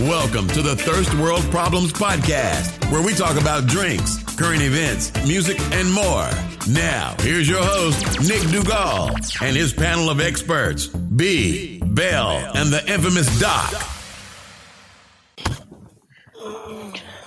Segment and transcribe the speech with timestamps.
[0.00, 5.60] Welcome to the Thirst World Problems Podcast, where we talk about drinks, current events, music,
[5.72, 6.30] and more.
[6.70, 9.10] Now, here's your host, Nick Dugal,
[9.42, 13.70] and his panel of experts, B, Bell, and the infamous Doc.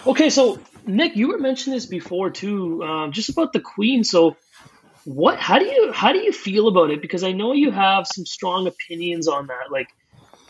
[0.07, 4.03] Okay, so Nick, you were mentioning this before too, um, just about the Queen.
[4.03, 4.37] So,
[5.03, 5.39] what?
[5.39, 6.99] How do you how do you feel about it?
[6.99, 9.71] Because I know you have some strong opinions on that.
[9.71, 9.89] Like,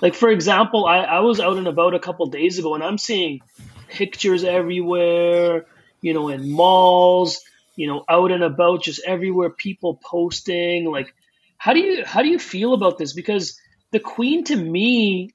[0.05, 2.97] like for example, I, I was out and about a couple days ago, and I'm
[2.97, 3.41] seeing
[3.89, 5.65] pictures everywhere.
[6.01, 7.41] You know, in malls.
[7.75, 10.85] You know, out and about, just everywhere, people posting.
[10.85, 11.13] Like,
[11.57, 13.13] how do you how do you feel about this?
[13.13, 13.59] Because
[13.91, 15.31] the Queen, to me,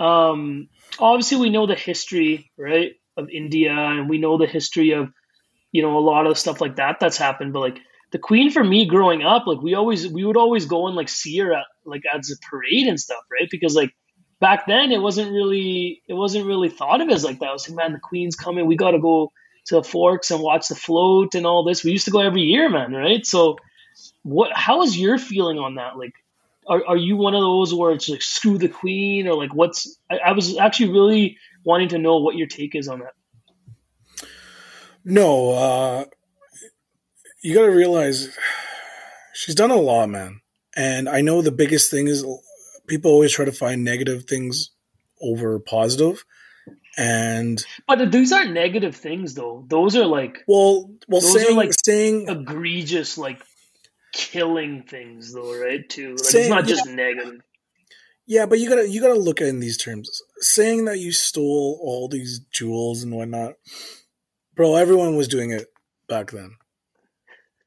[0.00, 0.68] um,
[0.98, 2.94] obviously we know the history, right?
[3.18, 5.12] of India, and we know the history of
[5.72, 7.52] you know a lot of stuff like that that's happened.
[7.52, 7.78] But like
[8.10, 11.08] the Queen for me growing up, like we always we would always go and like
[11.08, 13.48] see her at like as a parade and stuff, right?
[13.50, 13.94] Because like
[14.40, 17.48] back then it wasn't really it wasn't really thought of as like that.
[17.48, 19.32] I was like, man, the Queen's coming, we got to go
[19.66, 21.84] to the Forks and watch the float and all this.
[21.84, 23.24] We used to go every year, man, right?
[23.26, 23.56] So
[24.22, 25.96] what how is your feeling on that?
[25.98, 26.14] Like
[26.66, 29.98] are, are you one of those where it's like screw the queen or like what's
[30.10, 33.12] I, I was actually really wanting to know what your take is on that.
[35.04, 36.04] No, uh,
[37.40, 38.36] you got to realize
[39.32, 40.40] she's done a lot, man.
[40.76, 42.24] And I know the biggest thing is
[42.86, 44.70] people always try to find negative things
[45.20, 46.24] over positive.
[46.96, 49.64] And but these aren't negative things, though.
[49.68, 53.40] Those are like well, well, saying, like saying egregious, like
[54.12, 55.88] killing things, though, right?
[55.88, 56.10] Too.
[56.10, 56.94] Like, saying, it's not just yeah.
[56.96, 57.40] negative.
[58.26, 60.22] Yeah, but you gotta you gotta look at it in these terms.
[60.38, 63.54] Saying that you stole all these jewels and whatnot,
[64.56, 64.74] bro.
[64.74, 65.68] Everyone was doing it
[66.08, 66.56] back then.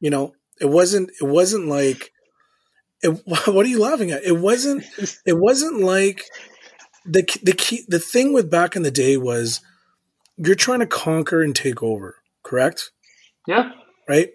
[0.02, 1.12] You know, it wasn't.
[1.22, 2.12] It wasn't like.
[3.02, 4.24] It, what are you laughing at?
[4.24, 4.84] It wasn't.
[5.26, 6.26] It wasn't like
[7.06, 7.86] the the key.
[7.88, 9.62] The thing with back in the day was
[10.38, 12.18] you're trying to conquer and take over.
[12.44, 12.92] Correct.
[13.48, 13.72] Yeah.
[14.10, 14.32] Right.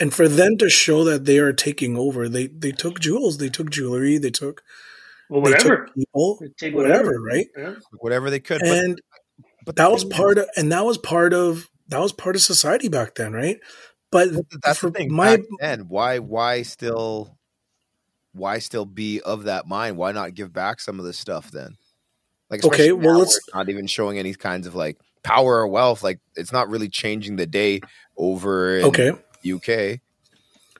[0.00, 3.48] And for them to show that they are taking over, they they took jewels, they
[3.48, 4.62] took jewelry, they took
[5.28, 5.86] well, they whatever.
[5.86, 7.46] took people, Take whatever, right?
[7.56, 7.74] Yeah.
[7.98, 8.62] whatever they could.
[8.62, 9.00] And
[9.36, 12.42] but, but that was part of, and that was part of that was part of
[12.42, 13.58] society back then, right?
[14.10, 14.28] But
[14.62, 15.12] that's the thing.
[15.12, 17.36] my then, why why still
[18.32, 19.96] why still be of that mind?
[19.96, 21.76] Why not give back some of this stuff then?
[22.50, 26.02] Like Okay, well, let's- it's not even showing any kinds of like power or wealth.
[26.02, 27.80] Like it's not really changing the day
[28.16, 29.12] over in okay,
[29.46, 30.00] UK.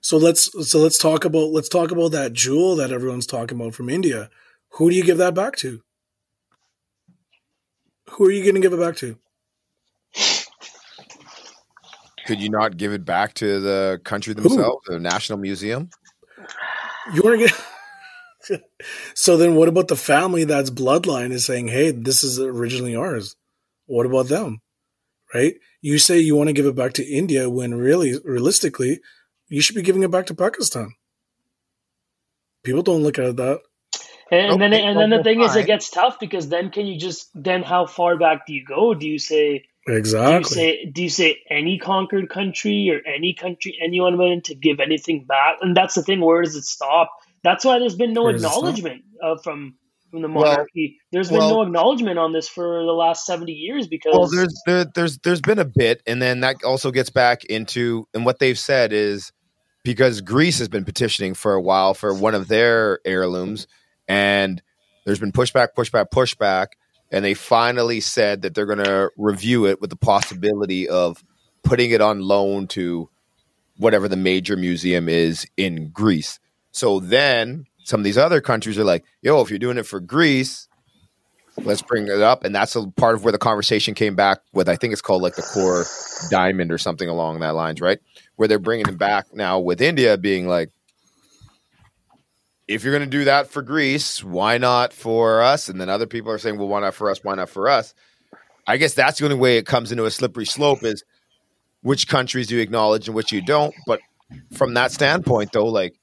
[0.00, 3.74] so let's so let's talk about let's talk about that jewel that everyone's talking about
[3.74, 4.30] from India.
[4.72, 5.82] Who do you give that back to?
[8.10, 9.18] Who are you going to give it back to?
[12.28, 15.88] Could you not give it back to the country themselves, the National Museum?
[17.14, 17.48] You want to
[18.50, 18.62] get.
[19.14, 23.34] so then, what about the family that's bloodline is saying, "Hey, this is originally ours"?
[23.86, 24.58] What about them?
[25.32, 25.54] Right?
[25.80, 29.00] You say you want to give it back to India when really, realistically,
[29.48, 30.92] you should be giving it back to Pakistan.
[32.62, 33.60] People don't look at that.
[34.30, 36.70] And, and then, Okay, and then the well, thing is, it gets tough because then
[36.70, 38.92] can you just then how far back do you go?
[38.92, 40.54] Do you say do you Exactly.
[40.54, 45.24] say do you say any conquered country or any country anyone willing to give anything
[45.24, 45.56] back?
[45.60, 46.20] And that's the thing.
[46.20, 47.10] Where does it stop?
[47.42, 48.58] That's why there's been no Where does it stop?
[48.58, 49.74] acknowledgement uh, from
[50.10, 50.98] from the Well- monarchy.
[51.12, 54.54] there's been well- no acknowledgement on this for the last seventy years because Well, there's
[54.66, 58.38] there, there's there's been a bit, and then that also gets back into and what
[58.38, 59.32] they've said is
[59.84, 63.66] because Greece has been petitioning for a while for one of their heirlooms,
[64.06, 64.62] and
[65.06, 66.66] there's been pushback, pushback, pushback,
[67.10, 71.24] and they finally said that they're going to review it with the possibility of
[71.62, 73.08] putting it on loan to
[73.76, 76.38] whatever the major museum is in Greece.
[76.70, 80.00] So then some of these other countries are like, "Yo, if you're doing it for
[80.00, 80.68] Greece."
[81.64, 84.68] let's bring it up and that's a part of where the conversation came back with
[84.68, 85.84] i think it's called like the core
[86.30, 87.98] diamond or something along that lines right
[88.36, 90.70] where they're bringing it back now with india being like
[92.68, 95.68] if you're going to do that for greece why not for us?
[95.68, 97.24] And then other people are saying well why not for us?
[97.24, 97.94] Why not for us?
[98.66, 101.02] I guess that's the only way it comes into a slippery slope is
[101.82, 103.74] which countries you acknowledge and which you don't.
[103.86, 104.00] But
[104.52, 105.98] from that standpoint though like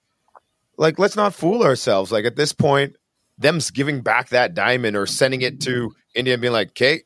[0.77, 2.11] like let's not fool ourselves.
[2.11, 2.95] Like at this point
[3.37, 7.01] them giving back that diamond or sending it to India and being like, okay,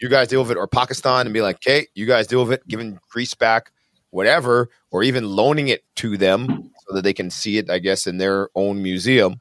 [0.00, 2.52] you guys deal with it, or Pakistan and be like, okay, you guys deal with
[2.52, 3.72] it, giving Greece back,
[4.10, 8.06] whatever, or even loaning it to them so that they can see it, I guess,
[8.06, 9.40] in their own museum,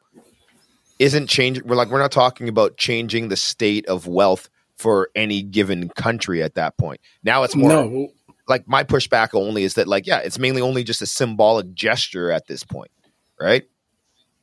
[0.99, 1.67] isn't changing.
[1.67, 6.41] We're like, we're not talking about changing the state of wealth for any given country
[6.41, 6.99] at that point.
[7.23, 8.09] Now it's more No,
[8.47, 12.29] like my pushback only is that like yeah it's mainly only just a symbolic gesture
[12.29, 12.91] at this point
[13.39, 13.63] right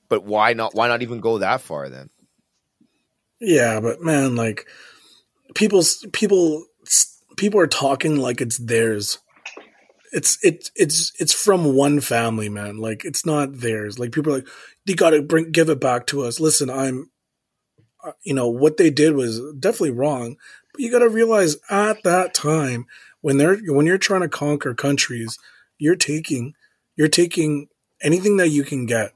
[0.09, 2.09] but why not why not even go that far then
[3.41, 4.67] yeah, but man, like
[5.55, 6.67] people's people
[7.37, 9.19] people are talking like it's theirs.
[10.13, 12.79] It's it's it's it's from one family, man.
[12.79, 13.99] Like it's not theirs.
[13.99, 14.49] Like people are like,
[14.87, 16.41] they got to bring give it back to us.
[16.41, 17.11] Listen, I'm,
[18.05, 20.37] uh, you know, what they did was definitely wrong,
[20.73, 22.87] but you got to realize at that time
[23.21, 25.39] when they're when you're trying to conquer countries,
[25.79, 26.55] you're taking
[26.97, 27.69] you're taking
[28.03, 29.13] anything that you can get,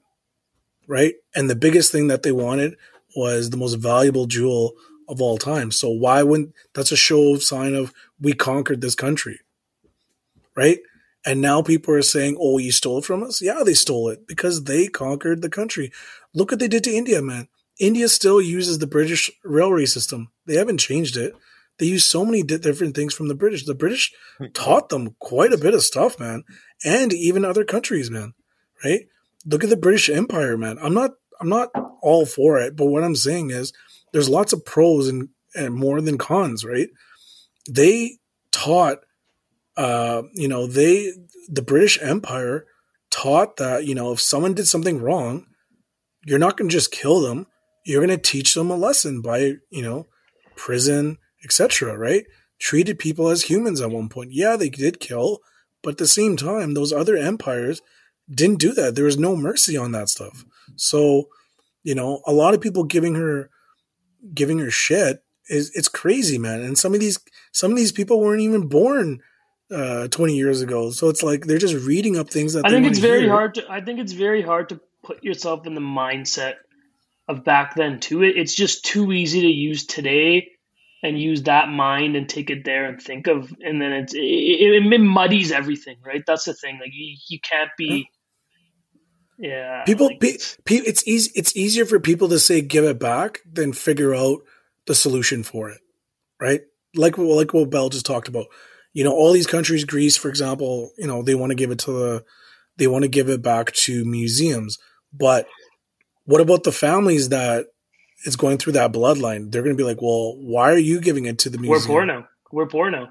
[0.86, 1.14] right?
[1.34, 2.76] And the biggest thing that they wanted
[3.16, 4.74] was the most valuable jewel
[5.08, 5.70] of all time.
[5.70, 9.40] So why wouldn't that's a show of sign of we conquered this country,
[10.56, 10.78] right?
[11.26, 14.26] And now people are saying, "Oh, you stole it from us." Yeah, they stole it
[14.26, 15.90] because they conquered the country.
[16.34, 17.48] Look what they did to India, man.
[17.78, 20.30] India still uses the British railway system.
[20.46, 21.34] They haven't changed it.
[21.78, 23.64] They use so many different things from the British.
[23.64, 24.46] The British hmm.
[24.54, 26.44] taught them quite a bit of stuff, man,
[26.84, 28.34] and even other countries, man.
[28.84, 29.08] Right?
[29.46, 30.78] Look at the British Empire, man.
[30.80, 31.70] I'm not I'm not
[32.00, 33.72] all for it, but what I'm saying is
[34.12, 36.88] there's lots of pros and, and more than cons, right?
[37.68, 38.18] They
[38.52, 38.98] taught,
[39.76, 41.12] uh, you know, they,
[41.48, 42.66] the British Empire
[43.10, 45.46] taught that, you know, if someone did something wrong,
[46.24, 47.46] you're not going to just kill them.
[47.84, 50.06] You're going to teach them a lesson by, you know,
[50.56, 51.96] prison, etc.
[51.96, 52.24] Right?
[52.58, 54.32] Treated people as humans at one point.
[54.32, 55.40] Yeah, they did kill,
[55.82, 57.82] but at the same time, those other empires
[58.32, 58.94] didn't do that.
[58.94, 60.44] There was no mercy on that stuff.
[60.76, 61.28] So,
[61.82, 63.50] you know, a lot of people giving her
[64.32, 66.62] giving her shit is it's crazy, man.
[66.62, 67.18] And some of these
[67.52, 69.20] some of these people weren't even born
[69.70, 70.90] uh 20 years ago.
[70.90, 73.30] So it's like they're just reading up things that I think it's very hear.
[73.30, 76.54] hard to I think it's very hard to put yourself in the mindset
[77.28, 80.50] of back then to It it's just too easy to use today
[81.02, 84.18] and use that mind and take it there and think of and then it's it,
[84.18, 86.22] it, it muddies everything, right?
[86.26, 86.78] That's the thing.
[86.80, 88.08] Like you, you can't be
[89.38, 89.82] yeah.
[89.84, 91.30] People, like pe- pe- it's easy.
[91.34, 94.40] It's easier for people to say give it back than figure out
[94.86, 95.80] the solution for it,
[96.40, 96.62] right?
[96.94, 98.46] Like like what Bell just talked about.
[98.94, 101.80] You know, all these countries, Greece, for example, you know, they want to give it
[101.80, 102.24] to the,
[102.78, 104.78] they want to give it back to museums.
[105.12, 105.46] But
[106.24, 107.66] what about the families that
[108.24, 109.50] is going through that bloodline?
[109.50, 111.80] They're going to be like, well, why are you giving it to the museum?
[111.80, 112.28] We're poor now.
[112.50, 113.10] We're poor now.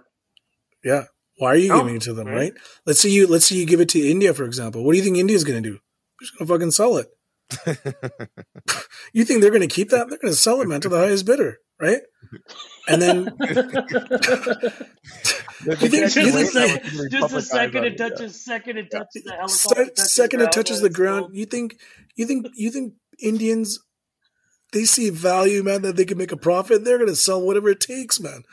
[0.83, 1.03] Yeah.
[1.37, 2.35] Why are you oh, giving it to them, right.
[2.35, 2.53] right?
[2.85, 4.83] Let's say you let's say you give it to India, for example.
[4.83, 5.79] What do you think India's going to do?
[6.23, 7.07] just gonna fucking sell it.
[9.13, 10.09] you think they're gonna keep that?
[10.09, 12.01] They're gonna sell it, man, to the highest bidder, right?
[12.87, 15.32] And then you think,
[15.63, 19.91] just, a, just a second it touches, second it touches the helicopter.
[19.95, 21.35] Se- second it touches the ground.
[21.35, 21.79] You think
[22.15, 23.79] you think you think Indians
[24.73, 26.83] they see value, man, that they can make a profit.
[26.83, 28.43] They're gonna sell whatever it takes, man.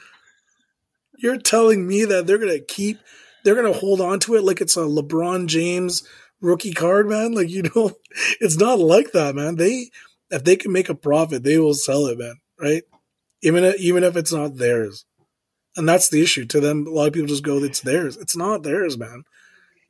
[1.19, 2.99] You're telling me that they're gonna keep,
[3.43, 6.07] they're gonna hold on to it like it's a LeBron James
[6.41, 7.33] rookie card, man.
[7.33, 7.93] Like you know,
[8.41, 9.57] it's not like that, man.
[9.57, 9.91] They
[10.31, 12.35] if they can make a profit, they will sell it, man.
[12.61, 12.83] Right?
[13.43, 15.07] Even if, even if it's not theirs,
[15.77, 16.87] and that's the issue to them.
[16.87, 19.25] A lot of people just go, "It's theirs." It's not theirs, man.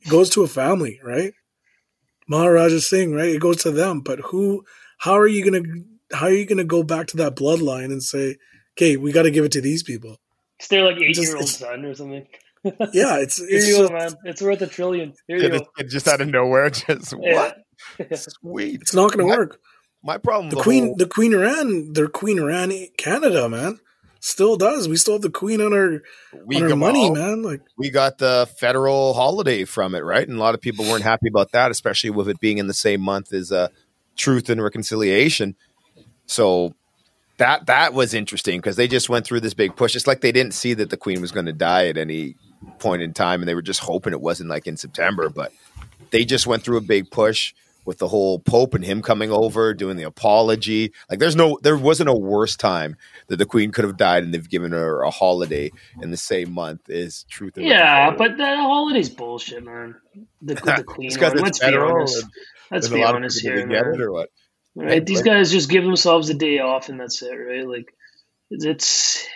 [0.00, 1.32] It goes to a family, right?
[2.28, 3.34] Maharaja Singh, right?
[3.34, 4.00] It goes to them.
[4.00, 4.64] But who?
[4.98, 5.62] How are you gonna?
[6.12, 8.36] How are you gonna go back to that bloodline and say,
[8.76, 10.18] "Okay, we got to give it to these people"?
[10.58, 12.26] It's their like eight year old son or something
[12.64, 12.72] yeah,
[13.18, 14.14] it's here it's you just, go, man.
[14.24, 15.14] It's worth a trillion.
[15.26, 15.66] Here you go.
[15.88, 17.58] just out of nowhere, just what?
[18.12, 18.80] Sweet.
[18.82, 19.60] It's not going to work.
[20.02, 20.50] My problem.
[20.50, 20.96] The, the Queen, whole...
[20.96, 23.78] the Queen Iran, their Queen Iran, Canada, man,
[24.20, 24.88] still does.
[24.88, 26.02] We still have the Queen on our
[26.44, 27.42] we on our money, man.
[27.42, 30.26] Like we got the federal holiday from it, right?
[30.26, 32.74] And a lot of people weren't happy about that, especially with it being in the
[32.74, 33.68] same month as uh,
[34.16, 35.56] Truth and Reconciliation.
[36.26, 36.74] So
[37.38, 39.96] that that was interesting because they just went through this big push.
[39.96, 42.36] It's like they didn't see that the Queen was going to die at any
[42.78, 45.30] point in time, and they were just hoping it wasn't like in September.
[45.30, 45.52] But
[46.10, 47.54] they just went through a big push
[47.90, 50.92] with the whole Pope and him coming over, doing the apology.
[51.10, 52.94] Like, there's no, there wasn't a worse time
[53.26, 56.52] that the Queen could have died, and they've given her a holiday in the same
[56.52, 56.88] month.
[56.88, 57.54] Is truth?
[57.56, 59.96] yeah, but the holiday's bullshit, man.
[60.40, 61.10] The, the Queen.
[61.18, 62.26] Let's be honest.
[62.70, 63.94] Let's be honest here, man.
[63.94, 64.30] It or what?
[64.76, 65.04] Right?
[65.04, 67.66] These guys just give themselves a day off, and that's it, right?
[67.66, 67.92] Like,
[68.50, 69.26] it's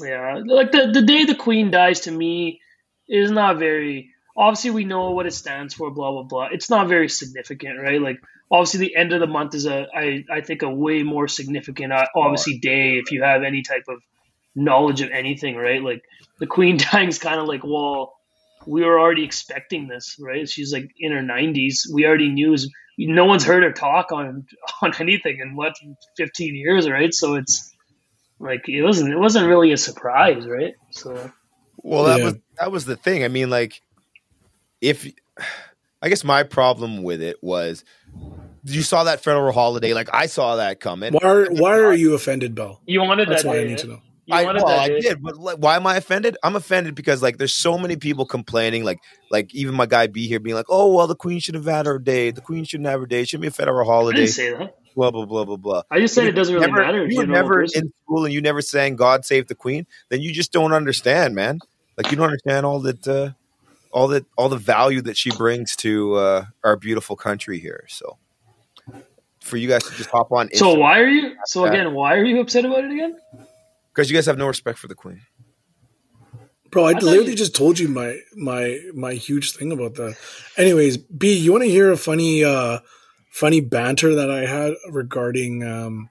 [0.00, 2.60] yeah, like the the day the Queen dies to me
[3.08, 4.10] is not very.
[4.36, 5.90] Obviously, we know what it stands for.
[5.90, 6.48] Blah blah blah.
[6.52, 8.00] It's not very significant, right?
[8.00, 11.28] Like, obviously, the end of the month is a I I think a way more
[11.28, 14.00] significant, uh, obviously, day if you have any type of
[14.54, 15.82] knowledge of anything, right?
[15.82, 16.02] Like
[16.38, 18.14] the Queen dying is kind of like, well,
[18.66, 20.48] we were already expecting this, right?
[20.48, 21.88] She's like in her nineties.
[21.92, 22.56] We already knew.
[22.96, 24.46] No one's heard her talk on
[24.82, 25.74] on anything in what
[26.16, 27.12] fifteen years, right?
[27.12, 27.72] So it's
[28.38, 30.74] like it wasn't it wasn't really a surprise, right?
[30.90, 31.30] So
[31.76, 32.24] well, that yeah.
[32.24, 33.24] was that was the thing.
[33.24, 33.80] I mean, like
[34.84, 35.10] if
[36.02, 37.84] I guess my problem with it was
[38.64, 41.12] you saw that federal holiday, like I saw that coming.
[41.14, 42.80] Why are, why are you offended, Bill?
[42.86, 44.00] You wanted That's that why I need to know.
[44.26, 46.38] You I, well, I did, but like, why am I offended?
[46.42, 48.98] I'm offended because like there's so many people complaining, like
[49.30, 51.84] like even my guy B here being like, oh well, the queen should have had
[51.84, 52.30] her day.
[52.30, 53.20] The queen shouldn't have her day.
[53.20, 54.20] It shouldn't be a federal I holiday.
[54.20, 54.74] didn't say that.
[54.96, 55.82] Blah blah blah blah blah.
[55.90, 57.04] I just said You it doesn't really matter.
[57.04, 57.82] if You were never person.
[57.82, 61.34] in school and you never sang "God Save the Queen." Then you just don't understand,
[61.34, 61.58] man.
[61.98, 63.32] Like you don't understand all that, uh,
[63.94, 67.84] all that, all the value that she brings to uh, our beautiful country here.
[67.88, 68.18] So,
[69.40, 71.36] for you guys to just hop on, So why are you?
[71.46, 71.70] So Yeah.
[71.72, 73.16] again, why are you upset about it again?
[73.94, 75.20] because you guys have no respect for the queen.
[76.70, 80.16] Bro, I, thought literally you- just told you my my my huge thing about that.
[80.56, 82.80] Anyways, B, you want to hear a funny uh
[83.30, 86.10] funny banter that I had regarding um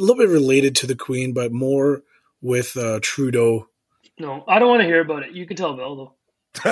[0.00, 2.02] a little bit related to the Queen, but more
[2.40, 3.68] with uh Trudeau.
[4.18, 5.32] No, I don't want to hear about it.
[5.32, 6.14] You can tell Bill though.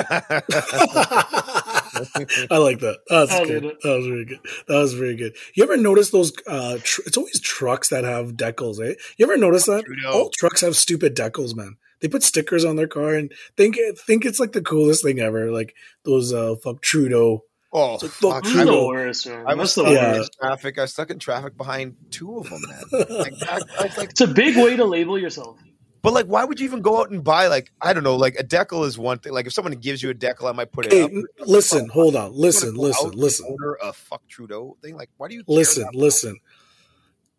[2.51, 2.99] I like that.
[3.09, 3.65] That's I good.
[3.65, 3.83] it.
[3.83, 4.39] That was very good.
[4.69, 5.37] That was very good.
[5.55, 6.33] You ever notice those?
[6.47, 8.95] Uh, tr- it's always trucks that have decals, eh?
[9.17, 9.85] You ever notice that?
[9.85, 10.11] Trudeau.
[10.13, 11.77] All trucks have stupid decals, man.
[12.01, 15.51] They put stickers on their car and think think it's like the coolest thing ever.
[15.51, 17.45] Like those uh, fuck Trudeau.
[17.73, 18.33] oh, So fuck!
[18.33, 18.87] fuck This I is the Trudeau.
[18.89, 19.45] worst, man.
[19.47, 20.13] I was That's stuck Yeah.
[20.13, 20.37] in worst.
[20.41, 20.79] traffic.
[20.79, 22.85] I was stuck in traffic behind two of them, man.
[23.11, 25.59] Like, I, I was like, It's a big way to label yourself.
[26.03, 28.37] But like, why would you even go out and buy like I don't know, like
[28.39, 29.33] a decal is one thing.
[29.33, 31.11] Like if someone gives you a decal, I might put it Hey, up.
[31.11, 34.97] n- listen, hold on, listen, listen, listen, Order a fuck Trudeau thing.
[34.97, 36.41] Like, why do you listen, listen.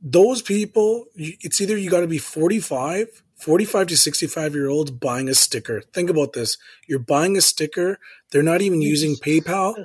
[0.02, 5.30] Those people, it's either you got to be 45, 45 to 65 year olds buying
[5.30, 5.82] a sticker.
[5.94, 6.58] Think about this.
[6.88, 8.00] You're buying a sticker.
[8.32, 9.76] They're not even using PayPal.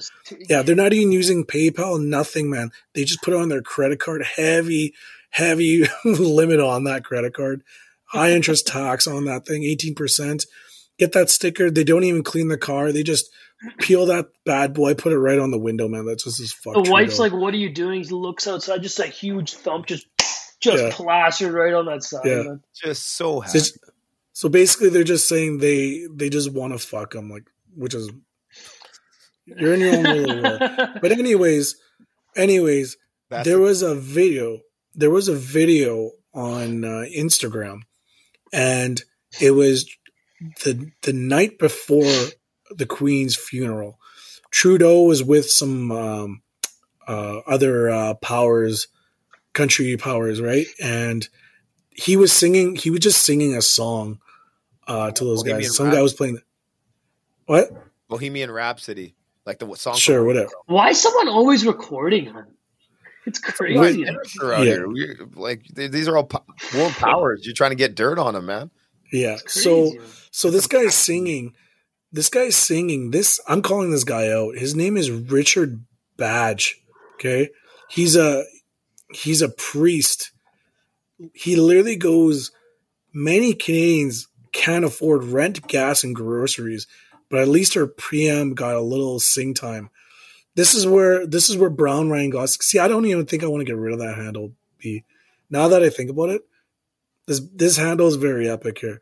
[0.48, 2.70] Yeah, they're not even using PayPal, nothing, man.
[2.94, 4.94] They just put it on their credit card, heavy,
[5.30, 7.62] heavy limit on that credit card,
[8.06, 10.46] high interest tax on that thing, 18%.
[10.98, 11.70] Get that sticker.
[11.70, 12.90] They don't even clean the car.
[12.92, 13.30] They just
[13.80, 16.06] peel that bad boy, put it right on the window, man.
[16.06, 16.74] That's just as fuck.
[16.82, 20.06] The wife's like, "What are you doing?" He looks outside, just a huge thump, just
[20.60, 20.90] just Yeah.
[20.92, 22.22] plastered right on that side.
[22.24, 22.42] Yeah.
[22.44, 22.60] man.
[22.74, 23.58] Just so So, happy.
[23.58, 23.78] it's-
[24.32, 27.44] so basically, they're just saying they they just want to fuck him, like,
[27.74, 28.10] which is
[29.46, 30.60] you're in your own little world.
[31.02, 31.76] But anyways,
[32.36, 32.96] anyways,
[33.30, 34.60] That's there was a video
[34.94, 37.80] there was a video on uh, instagram
[38.52, 39.02] and
[39.40, 39.86] it was
[40.64, 42.12] the the night before
[42.70, 43.98] the queen's funeral
[44.50, 46.42] trudeau was with some um,
[47.06, 48.88] uh, other uh, powers
[49.52, 51.28] country powers right and
[51.90, 54.20] he was singing he was just singing a song
[54.86, 56.38] uh, to those Bohemian guys some guy was playing
[57.46, 57.70] what
[58.08, 59.96] Bohemian Rhapsody, like the song.
[59.96, 62.32] sure whatever Why is someone always recording?
[62.32, 62.46] Man?
[63.26, 64.06] It's crazy.
[64.06, 64.72] Amateur out Yeah.
[64.72, 64.88] here.
[64.88, 67.44] We, like th- these are all po- world powers.
[67.44, 68.70] You're trying to get dirt on them, man.
[69.12, 69.92] yeah so.
[70.30, 71.54] So this guy's singing.
[72.12, 73.10] This guy's singing.
[73.10, 74.56] This I'm calling this guy out.
[74.56, 75.84] His name is Richard
[76.16, 76.80] Badge.
[77.14, 77.50] Okay,
[77.88, 78.44] he's a
[79.12, 80.30] he's a priest.
[81.34, 82.52] He literally goes.
[83.12, 86.86] Many Canadians can't afford rent, gas, and groceries,
[87.30, 89.88] but at least our PM got a little sing time.
[90.56, 92.48] This is where this is where Brown Ryan got.
[92.48, 94.52] See, I don't even think I want to get rid of that handle.
[94.78, 95.04] B.
[95.50, 96.42] Now that I think about it,
[97.26, 99.00] this this handle is very epic here.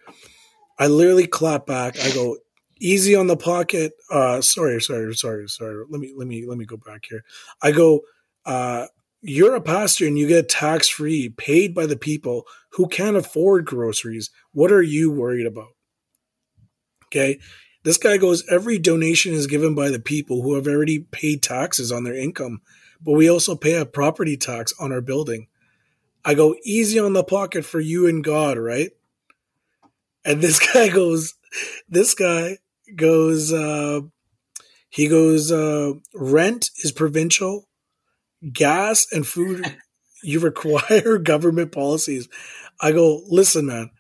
[0.79, 1.99] I literally clap back.
[2.01, 2.37] I go
[2.81, 3.93] easy on the pocket.
[4.11, 5.85] Uh, sorry, sorry, sorry, sorry.
[5.89, 7.25] Let me let me let me go back here.
[7.63, 8.03] I go.
[8.45, 8.87] Uh,
[9.27, 13.65] you're a pastor and you get tax free, paid by the people who can't afford
[13.65, 14.31] groceries.
[14.53, 15.73] What are you worried about?
[17.07, 17.39] Okay.
[17.85, 21.93] This guy goes, every donation is given by the people who have already paid taxes
[21.93, 22.63] on their income,
[23.01, 25.49] but we also pay a property tax on our building.
[26.25, 28.91] I go, easy on the pocket for you and God, right?
[30.25, 31.35] And this guy goes,
[31.87, 32.59] this guy
[32.97, 34.01] goes, uh,
[34.89, 37.69] he goes, uh, rent is provincial,
[38.51, 39.77] gas and food,
[40.23, 42.29] you require government policies.
[42.81, 43.91] I go, listen, man,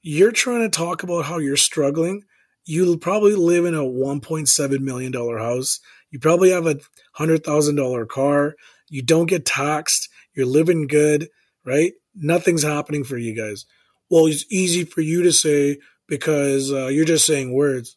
[0.00, 2.24] you're trying to talk about how you're struggling.
[2.64, 5.80] You probably live in a $1.7 million house.
[6.10, 6.80] You probably have a
[7.18, 8.54] $100,000 car.
[8.88, 10.08] You don't get taxed.
[10.34, 11.28] You're living good,
[11.64, 11.92] right?
[12.14, 13.66] Nothing's happening for you guys.
[14.08, 15.78] Well, it's easy for you to say
[16.08, 17.96] because uh, you're just saying words.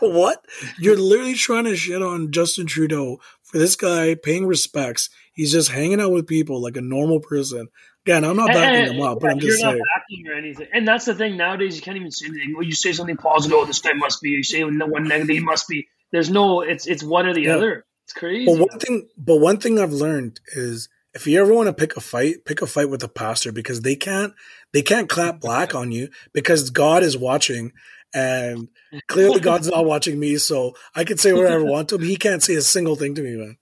[0.00, 0.44] what?
[0.78, 5.08] You're literally trying to shit on Justin Trudeau for this guy paying respects.
[5.32, 7.68] He's just hanging out with people like a normal person.
[8.06, 9.82] Again, I'm not backing them up, but I'm you're just not saying.
[9.96, 10.68] backing or anything.
[10.72, 11.74] And that's the thing nowadays.
[11.74, 12.54] You can't even say anything.
[12.54, 13.58] Well, you say something positive.
[13.58, 14.30] Oh, this guy must be.
[14.30, 15.28] You say one negative.
[15.28, 15.88] He must be.
[16.12, 16.60] There's no.
[16.60, 17.56] It's it's one or the Yeah.
[17.56, 17.84] other.
[18.04, 18.46] It's crazy.
[18.46, 21.96] But one thing, but one thing I've learned is if you ever want to pick
[21.96, 24.34] a fight, pick a fight with a pastor because they can't
[24.72, 27.72] they can't clap black on you because God is watching,
[28.14, 28.68] and
[29.08, 32.02] clearly God's not watching me, so I can say whatever I want to him.
[32.02, 33.56] He can't say a single thing to me, man.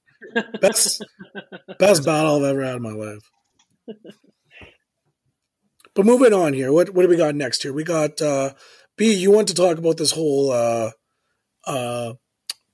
[0.61, 1.03] Best
[1.79, 3.31] best battle I've ever had in my life.
[5.95, 7.73] But moving on here, what what do we got next here?
[7.73, 8.55] We got uh,
[8.97, 9.15] B.
[9.15, 10.91] You want to talk about this whole uh,
[11.67, 12.15] uh,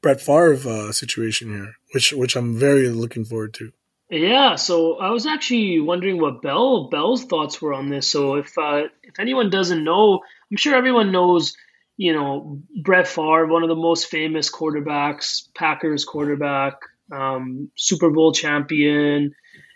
[0.03, 3.73] Brett Favre uh, situation here, which which I'm very looking forward to.
[4.11, 8.09] Yeah, so I was actually wondering what Bell Bell's thoughts were on this.
[8.09, 11.57] So if uh, if anyone doesn't know, I'm sure everyone knows.
[11.97, 16.77] You know, Brett Favre, one of the most famous quarterbacks, Packers quarterback,
[17.13, 19.35] um, Super Bowl champion.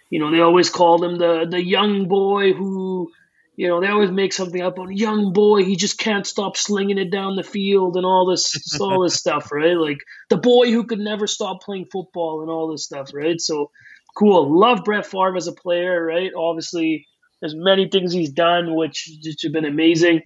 [0.09, 3.13] You know, they always called him the the young boy who
[3.57, 5.65] you know, they always make something up on young boy.
[5.65, 9.53] He just can't stop slinging it down the field and all this, all this stuff,
[9.53, 9.77] right?
[9.77, 13.41] Like the boy who could never stop playing football and all this stuff, right?
[13.41, 13.71] So
[14.17, 14.59] cool.
[14.59, 16.33] Love Brett Favre as a player, right?
[16.37, 17.07] Obviously,
[17.41, 20.23] there's many things he's done which just have been amazing.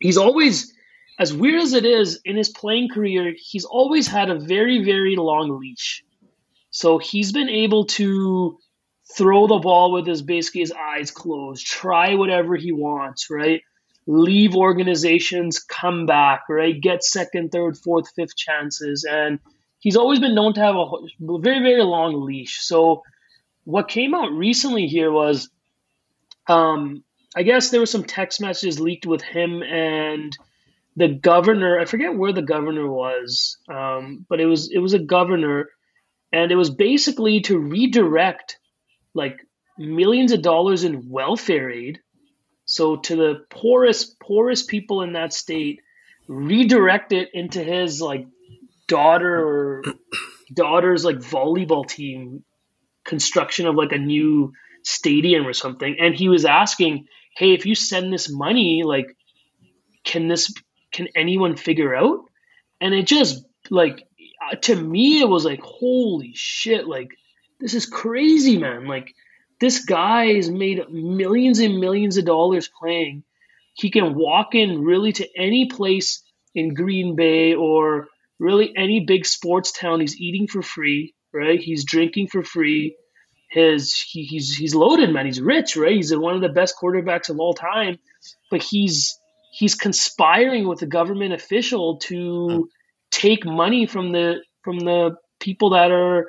[0.00, 0.72] He's always,
[1.18, 5.16] as weird as it is, in his playing career, he's always had a very, very
[5.16, 6.04] long leash.
[6.70, 8.58] So he's been able to
[9.16, 13.62] throw the ball with his basically his eyes closed, try whatever he wants, right?
[14.06, 16.80] Leave organizations, come back, right?
[16.80, 19.06] Get second, third, fourth, fifth chances.
[19.08, 19.38] And
[19.78, 20.88] he's always been known to have a
[21.38, 22.58] very, very long leash.
[22.62, 23.02] So
[23.64, 25.48] what came out recently here was
[26.46, 27.02] um,
[27.34, 30.36] I guess there were some text messages leaked with him and
[30.96, 31.80] the governor.
[31.80, 35.68] I forget where the governor was, um, but it was it was a governor,
[36.32, 38.58] and it was basically to redirect
[39.14, 39.38] like
[39.78, 42.00] millions of dollars in welfare aid.
[42.66, 45.80] So to the poorest poorest people in that state,
[46.28, 48.26] redirect it into his like
[48.88, 49.82] daughter or
[50.52, 52.44] daughter's like volleyball team
[53.04, 54.52] construction of like a new
[54.82, 55.96] stadium or something.
[56.00, 57.06] And he was asking,
[57.36, 59.14] "Hey, if you send this money, like,
[60.04, 60.52] can this
[60.92, 62.20] can anyone figure out?"
[62.80, 64.06] And it just like
[64.50, 67.10] uh, to me, it was like, "Holy shit!" Like
[67.64, 68.86] this is crazy, man.
[68.86, 69.14] Like
[69.58, 73.24] this guy has made millions and millions of dollars playing.
[73.72, 76.22] He can walk in really to any place
[76.54, 80.00] in Green Bay or really any big sports town.
[80.00, 81.58] He's eating for free, right?
[81.58, 82.96] He's drinking for free.
[83.48, 85.24] His he, he's he's loaded, man.
[85.24, 85.96] He's rich, right?
[85.96, 87.98] He's one of the best quarterbacks of all time,
[88.50, 89.18] but he's
[89.52, 92.68] he's conspiring with a government official to
[93.10, 96.26] take money from the from the people that are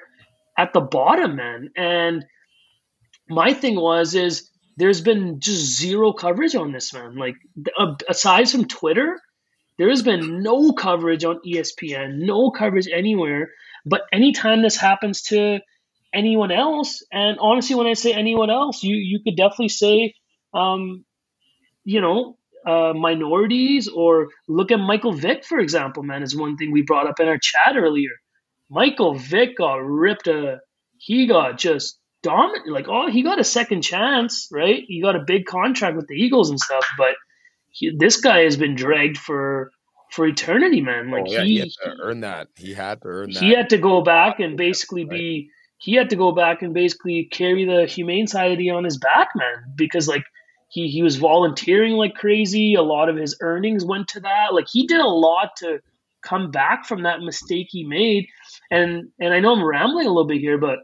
[0.58, 1.70] at the bottom, man.
[1.76, 2.26] And
[3.30, 7.16] my thing was is there's been just zero coverage on this, man.
[7.16, 7.36] Like
[7.78, 9.20] uh, aside from Twitter,
[9.78, 13.50] there has been no coverage on ESPN, no coverage anywhere.
[13.86, 15.60] But anytime this happens to
[16.14, 20.14] anyone else, and honestly, when I say anyone else, you you could definitely say,
[20.54, 21.06] um,
[21.84, 26.72] you know, uh, minorities or look at Michael Vick, for example, man, is one thing
[26.72, 28.12] we brought up in our chat earlier.
[28.70, 30.60] Michael Vick got ripped a
[30.98, 34.84] he got just dominant like oh he got a second chance, right?
[34.88, 37.16] He got a big contract with the Eagles and stuff, but
[37.70, 39.72] he, this guy has been dragged for
[40.12, 41.12] for eternity, man.
[41.12, 42.48] Like oh, yeah, he, he, had to earn that.
[42.56, 43.44] He had to earn that.
[43.44, 45.12] He had to go back and basically right.
[45.12, 49.30] be he had to go back and basically carry the humane society on his back,
[49.36, 50.24] man, because like
[50.70, 52.76] he he was volunteering like crazy.
[52.76, 54.54] A lot of his earnings went to that.
[54.54, 55.80] Like he did a lot to
[56.26, 58.28] come back from that mistake he made.
[58.70, 60.80] And and I know I'm rambling a little bit here, but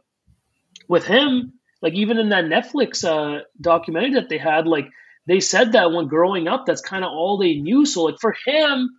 [0.88, 4.86] with him, like even in that Netflix uh, documentary that they had, like
[5.28, 7.86] they said that when growing up, that's kind of all they knew.
[7.86, 8.90] So like for him,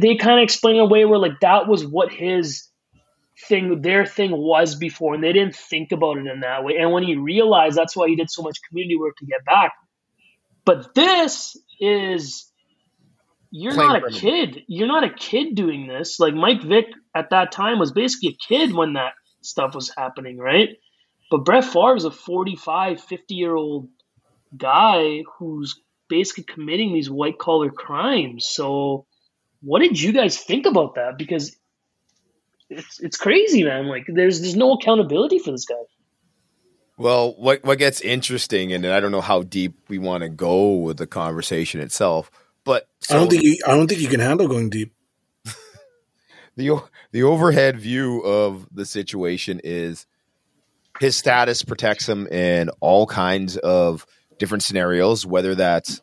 [0.00, 2.68] they kind of explain a way where like that was what his
[3.48, 6.76] thing, their thing was before, and they didn't think about it in that way.
[6.78, 9.72] And when he realized, that's why he did so much community work to get back.
[10.64, 12.49] But this is
[13.50, 14.62] you're not a kid.
[14.68, 16.20] You're not a kid doing this.
[16.20, 20.38] Like Mike Vick at that time was basically a kid when that stuff was happening,
[20.38, 20.70] right?
[21.30, 23.88] But Brett Favre is a 45, 50 year old
[24.56, 28.46] guy who's basically committing these white collar crimes.
[28.46, 29.06] So,
[29.62, 31.18] what did you guys think about that?
[31.18, 31.56] Because
[32.68, 33.86] it's it's crazy, man.
[33.86, 35.76] Like, there's there's no accountability for this guy.
[36.98, 40.74] Well, what what gets interesting, and I don't know how deep we want to go
[40.74, 42.30] with the conversation itself,
[42.64, 44.92] but so, I don't think you, I don't think you can handle going deep.
[46.56, 50.06] the the overhead view of the situation is
[51.00, 54.06] his status protects him in all kinds of
[54.38, 56.02] different scenarios, whether that's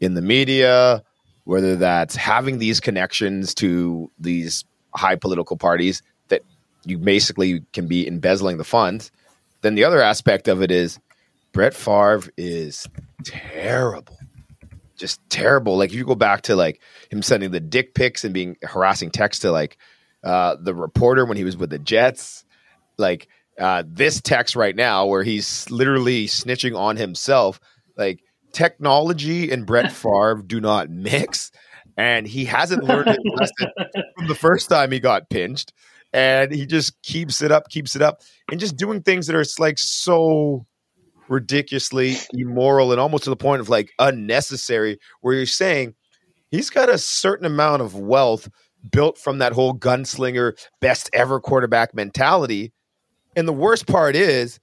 [0.00, 1.02] in the media,
[1.44, 6.42] whether that's having these connections to these high political parties that
[6.84, 9.10] you basically can be embezzling the funds.
[9.60, 10.98] Then the other aspect of it is
[11.52, 12.88] Brett Favre is
[13.24, 14.18] terrible
[15.02, 15.76] just terrible.
[15.76, 19.10] Like if you go back to like him sending the dick pics and being harassing
[19.10, 19.76] text to like
[20.22, 22.44] uh, the reporter when he was with the Jets,
[22.98, 23.26] like
[23.58, 27.58] uh, this text right now where he's literally snitching on himself.
[27.96, 28.20] Like
[28.52, 31.50] technology and Brett Favre do not mix,
[31.96, 33.72] and he hasn't learned his lesson
[34.16, 35.72] from the first time he got pinched,
[36.12, 39.44] and he just keeps it up, keeps it up, and just doing things that are
[39.58, 40.64] like so
[41.32, 44.98] ridiculously immoral and almost to the point of like unnecessary.
[45.20, 45.94] Where you're saying
[46.50, 48.48] he's got a certain amount of wealth
[48.90, 52.72] built from that whole gunslinger, best ever quarterback mentality.
[53.34, 54.60] And the worst part is,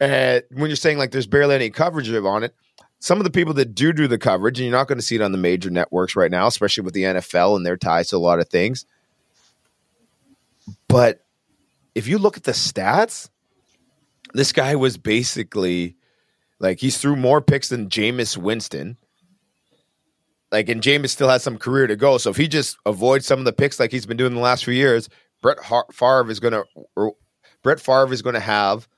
[0.00, 2.54] uh, when you're saying like there's barely any coverage on it,
[2.98, 5.16] some of the people that do do the coverage, and you're not going to see
[5.16, 8.16] it on the major networks right now, especially with the NFL and their ties to
[8.16, 8.86] a lot of things.
[10.88, 11.24] But
[11.94, 13.28] if you look at the stats,
[14.32, 15.96] this guy was basically
[16.58, 18.96] like he's threw more picks than Jameis Winston.
[20.52, 22.18] Like, and Jameis still has some career to go.
[22.18, 24.64] So if he just avoids some of the picks like he's been doing the last
[24.64, 25.08] few years,
[25.42, 25.58] Brett
[25.92, 27.12] Favre is going to
[27.62, 28.88] Brett Favre is going to have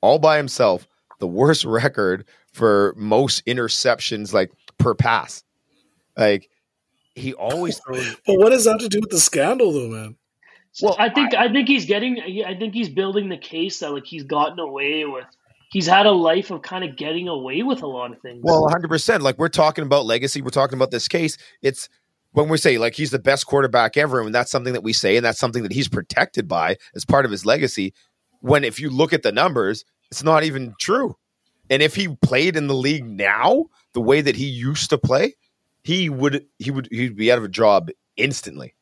[0.00, 0.86] all by himself
[1.18, 5.42] the worst record for most interceptions like per pass.
[6.16, 6.48] Like
[7.14, 8.16] he always throws.
[8.26, 10.16] But what does that have to do with the scandal, though, man?
[10.82, 12.20] Well, I think I, I think he's getting.
[12.44, 15.26] I think he's building the case that like he's gotten away with.
[15.74, 18.44] He's had a life of kind of getting away with a lot of things.
[18.44, 18.86] Well, 100.
[18.86, 20.40] percent Like we're talking about legacy.
[20.40, 21.36] We're talking about this case.
[21.62, 21.88] It's
[22.30, 25.16] when we say like he's the best quarterback ever, and that's something that we say,
[25.16, 27.92] and that's something that he's protected by as part of his legacy.
[28.38, 31.16] When if you look at the numbers, it's not even true.
[31.68, 35.34] And if he played in the league now, the way that he used to play,
[35.82, 38.76] he would he would he'd be out of a job instantly,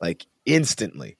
[0.00, 1.18] like instantly.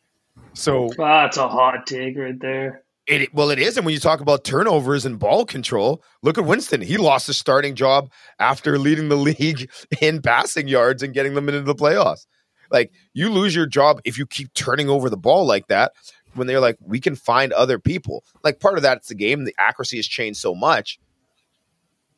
[0.53, 2.85] So ah, that's a hot take right there.
[3.09, 3.79] It, well, it is.
[3.79, 6.83] And when you talk about turnovers and ball control, look at Winston.
[6.83, 9.71] He lost his starting job after leading the league
[10.03, 12.27] in passing yards and getting them into the playoffs.
[12.71, 15.93] Like you lose your job if you keep turning over the ball like that.
[16.35, 18.23] When they're like, we can find other people.
[18.45, 19.45] Like part of that, it's the game.
[19.45, 21.01] The accuracy has changed so much,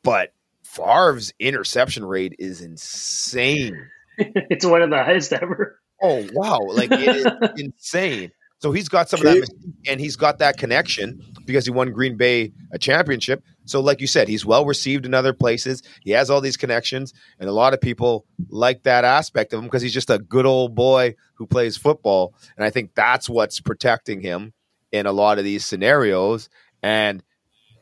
[0.03, 3.87] but Favre's interception rate is insane.
[4.17, 5.79] it's one of the highest ever.
[6.01, 6.59] Oh wow!
[6.67, 7.25] Like it is
[7.57, 8.31] insane.
[8.61, 9.49] So he's got some of that,
[9.87, 13.43] and he's got that connection because he won Green Bay a championship.
[13.65, 15.81] So, like you said, he's well received in other places.
[16.01, 19.65] He has all these connections, and a lot of people like that aspect of him
[19.65, 22.35] because he's just a good old boy who plays football.
[22.55, 24.53] And I think that's what's protecting him
[24.91, 26.47] in a lot of these scenarios.
[26.83, 27.23] And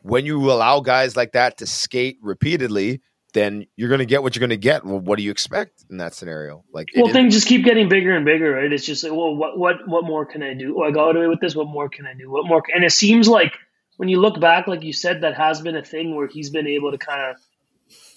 [0.00, 4.34] when you allow guys like that to skate repeatedly, then you're going to get what
[4.34, 4.84] you're going to get.
[4.84, 6.64] Well, what do you expect in that scenario?
[6.72, 8.72] Like, well, things just keep getting bigger and bigger, right?
[8.72, 10.76] It's just like, well, what, what, what more can I do?
[10.78, 11.54] Oh, I got away with this.
[11.54, 12.30] What more can I do?
[12.30, 12.62] What more?
[12.74, 13.52] And it seems like
[13.96, 16.66] when you look back, like you said, that has been a thing where he's been
[16.66, 17.36] able to kind of,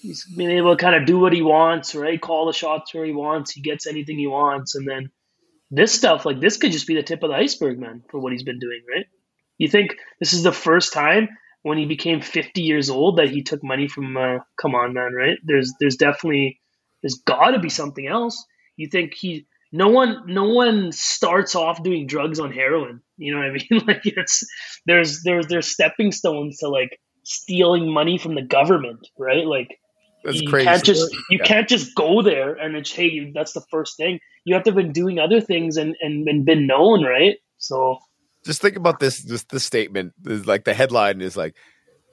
[0.00, 2.20] he's been able to kind of do what he wants, right?
[2.20, 3.52] Call the shots where he wants.
[3.52, 5.10] He gets anything he wants, and then
[5.70, 8.32] this stuff, like this, could just be the tip of the iceberg, man, for what
[8.32, 9.06] he's been doing, right?
[9.58, 11.28] You think this is the first time
[11.64, 15.14] when he became 50 years old that he took money from uh, come on man
[15.14, 15.38] right?
[15.42, 16.60] There's there's definitely
[17.02, 18.44] there's got to be something else.
[18.76, 23.38] You think he no one no one starts off doing drugs on heroin you know
[23.38, 23.82] what i mean?
[23.86, 24.44] Like it's
[24.86, 29.46] there's there's there's stepping stones to like stealing money from the government right?
[29.46, 29.78] Like
[30.22, 30.66] that's you crazy.
[30.66, 31.44] can't just you yeah.
[31.44, 34.20] can't just go there and it's hey that's the first thing.
[34.44, 37.36] You have to have been doing other things and and, and been known right?
[37.56, 37.98] So
[38.44, 39.22] just think about this.
[39.22, 41.56] Just the statement is like the headline is like,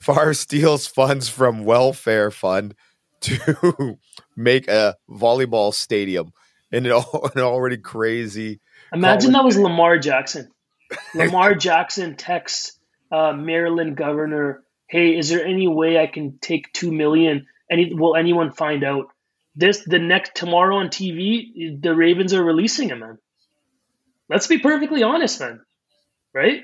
[0.01, 2.75] "Favre steals funds from welfare fund
[3.21, 3.97] to
[4.35, 6.31] make a volleyball stadium
[6.71, 6.91] in an,
[7.35, 8.61] an already crazy."
[8.93, 10.49] Imagine that was Lamar Jackson.
[11.13, 12.77] Lamar Jackson texts
[13.11, 17.47] uh, Maryland governor, "Hey, is there any way I can take two million?
[17.69, 19.07] Any will anyone find out?"
[19.53, 23.17] This the next tomorrow on TV, the Ravens are releasing him, man.
[24.29, 25.59] Let's be perfectly honest, man
[26.33, 26.61] right?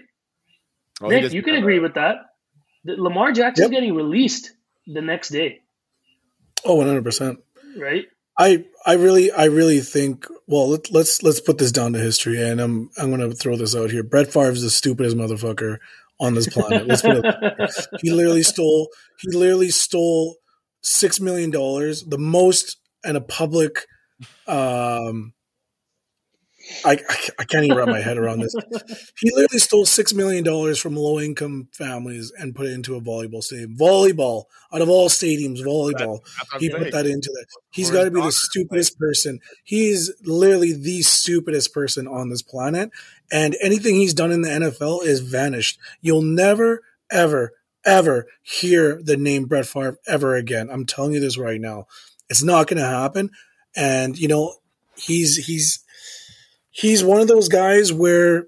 [1.01, 2.17] Oh, Nick, you can agree with that.
[2.86, 3.71] Lamar Jackson's yep.
[3.71, 4.51] getting released
[4.86, 5.60] the next day.
[6.65, 7.39] Oh, Oh, one hundred percent.
[7.77, 8.06] Right.
[8.38, 12.41] I I really I really think well let, let's let's put this down to history
[12.41, 14.03] and I'm I'm gonna throw this out here.
[14.03, 15.77] Brett Favre is the stupidest motherfucker
[16.19, 16.88] on this planet.
[16.88, 17.88] Let's put it.
[18.01, 20.38] he literally stole he literally stole
[20.82, 23.86] six million dollars, the most in a public
[24.47, 25.34] um
[26.84, 26.97] I,
[27.39, 28.53] I can't even wrap my head around this.
[29.19, 33.01] He literally stole six million dollars from low income families and put it into a
[33.01, 33.75] volleyball stadium.
[33.75, 36.19] Volleyball out of all stadiums, volleyball.
[36.60, 37.45] he put that into that.
[37.71, 39.39] He's got to be the stupidest person.
[39.63, 42.91] He's literally the stupidest person on this planet.
[43.32, 45.80] And anything he's done in the NFL is vanished.
[46.01, 47.53] You'll never, ever,
[47.86, 50.69] ever hear the name Brett Favre ever again.
[50.69, 51.88] I'm telling you this right now.
[52.30, 53.32] It's not going to happen.
[53.75, 54.56] And you know,
[54.95, 55.84] he's he's
[56.78, 58.48] he's one of those guys where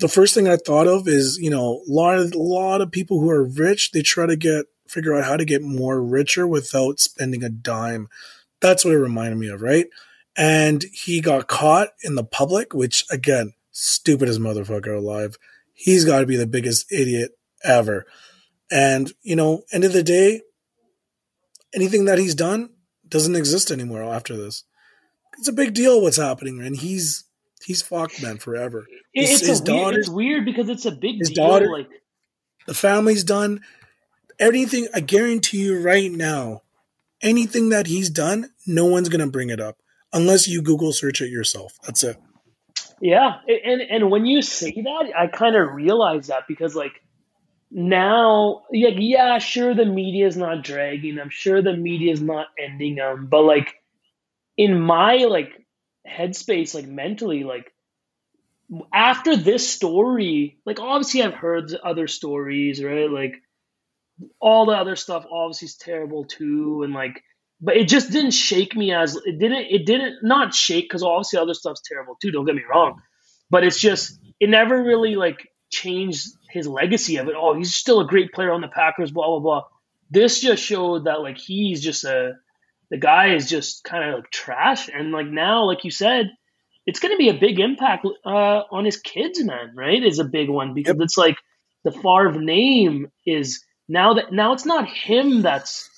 [0.00, 2.90] the first thing I thought of is, you know, a lot of, a lot of
[2.90, 6.46] people who are rich, they try to get figure out how to get more richer
[6.46, 8.08] without spending a dime.
[8.60, 9.86] That's what it reminded me of, right?
[10.36, 15.38] And he got caught in the public, which again, stupidest motherfucker alive.
[15.72, 17.30] He's got to be the biggest idiot
[17.64, 18.06] ever.
[18.70, 20.42] And, you know, end of the day,
[21.72, 22.70] anything that he's done
[23.08, 24.64] doesn't exist anymore after this.
[25.38, 27.24] It's a big deal what's happening, and he's
[27.64, 28.86] he's fucked man forever.
[29.12, 31.46] His, His, it's, his a weird, daughter, it's weird because it's a big his deal.
[31.48, 31.88] daughter- like
[32.66, 33.60] the family's done
[34.38, 34.88] anything.
[34.94, 36.62] I guarantee you right now,
[37.20, 39.78] anything that he's done, no one's gonna bring it up
[40.12, 41.78] unless you Google search it yourself.
[41.84, 42.16] That's it.
[43.00, 46.92] Yeah, and and when you say that, I kind of realize that because like
[47.70, 51.18] now, like yeah, sure the media is not dragging.
[51.18, 53.74] I'm sure the media is not ending them, but like
[54.56, 55.61] in my like
[56.08, 57.72] headspace, like mentally, like
[58.92, 63.10] after this story, like obviously I've heard other stories, right?
[63.10, 63.42] Like
[64.40, 67.22] all the other stuff obviously is terrible too, and like
[67.62, 71.38] but it just didn't shake me as it didn't it didn't not shake because obviously
[71.38, 73.00] other stuff's terrible too don't get me wrong
[73.48, 78.00] but it's just it never really like changed his legacy of it oh he's still
[78.00, 79.62] a great player on the packers blah blah blah
[80.10, 82.32] this just showed that like he's just a
[82.92, 86.30] the guy is just kind of like trash and like now like you said
[86.86, 90.24] it's going to be a big impact uh, on his kids man right is a
[90.24, 91.36] big one because it's like
[91.84, 95.90] the Favre name is now that now it's not him that's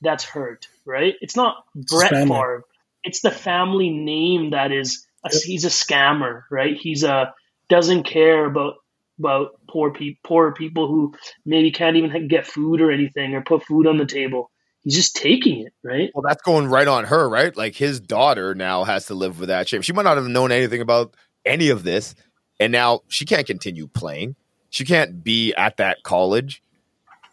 [0.00, 1.14] that's hurt, right?
[1.20, 2.34] It's not Brett family.
[2.34, 2.64] Favre.
[3.04, 5.06] It's the family name that is.
[5.24, 5.42] A, Yep.
[5.44, 6.76] He's a scammer, right?
[6.80, 7.34] He's a
[7.68, 8.76] doesn't care about
[9.18, 13.64] about poor people, poor people who maybe can't even get food or anything or put
[13.64, 14.50] food on the table.
[14.84, 16.10] He's just taking it, right?
[16.14, 17.54] Well, that's going right on her, right?
[17.54, 19.82] Like his daughter now has to live with that shame.
[19.82, 21.14] She might not have known anything about
[21.44, 22.14] any of this,
[22.58, 24.36] and now she can't continue playing.
[24.70, 26.62] She can't be at that college.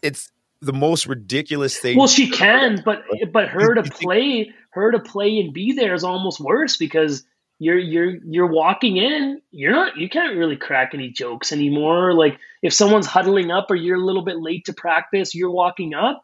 [0.02, 0.30] It's
[0.60, 1.96] the most ridiculous thing.
[1.96, 6.04] Well, she can, but but her to play, her to play and be there is
[6.04, 7.24] almost worse because
[7.58, 9.40] you're you're you're walking in.
[9.50, 9.96] You're not.
[9.96, 12.12] You can't really crack any jokes anymore.
[12.12, 15.94] Like if someone's huddling up or you're a little bit late to practice, you're walking
[15.94, 16.22] up.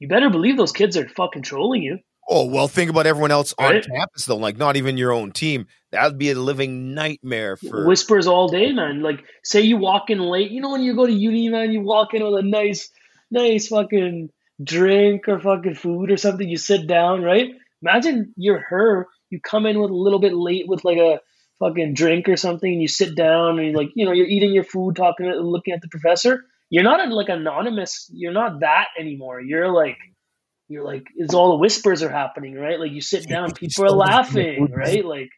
[0.00, 1.98] You better believe those kids are fucking trolling you.
[2.28, 3.86] oh well, think about everyone else on Right.
[3.86, 4.36] campus though.
[4.36, 5.66] Like not even your own team.
[5.92, 7.86] That would be a living nightmare for.
[7.86, 9.02] Whispers all day, man.
[9.02, 10.50] Like say you walk in late.
[10.50, 12.90] You know when you go to uni, man, you walk in with a nice,
[13.30, 14.30] nice fucking
[14.62, 16.48] drink or fucking food or something.
[16.48, 17.50] You sit down, right?
[17.82, 19.06] Imagine you're her.
[19.30, 21.20] You come in with a little bit late with like a
[21.58, 24.52] fucking drink or something, and you sit down and you're like, you know, you're eating
[24.54, 26.44] your food, talking, looking at the professor.
[26.74, 28.10] You're not like anonymous.
[28.12, 29.40] You're not that anymore.
[29.40, 29.96] You're like,
[30.68, 32.80] you're like, it's all the whispers are happening, right?
[32.80, 35.04] Like you sit down, people are laughing, right?
[35.04, 35.28] Like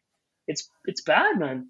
[0.47, 1.67] it's it's bad, man.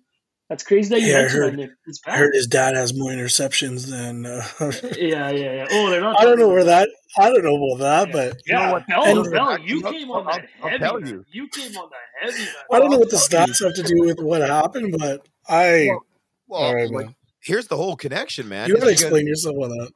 [0.49, 1.69] That's crazy that you Yeah, I mentioned heard- that, Nick.
[1.85, 4.25] It's I heard his dad has more interceptions than.
[4.25, 4.41] Uh,
[4.97, 5.65] Yeah, yeah, yeah.
[5.69, 6.17] Oh, they're not.
[6.17, 6.87] I don't know where that.
[7.19, 8.87] I don't know about that, but Yeah, know what?
[8.87, 11.25] Bell, And- Bell, you I'll- came on I'll- that I'll tell you.
[11.29, 12.47] You came on that heavy.
[12.71, 14.95] I don't know what the stats have to do with what happened.
[14.97, 15.87] But I.
[15.89, 16.05] Well,
[16.47, 17.15] well, all right, like, man.
[17.47, 18.67] Here's the whole connection, man.
[18.67, 19.91] You is gotta because- explain yourself on that.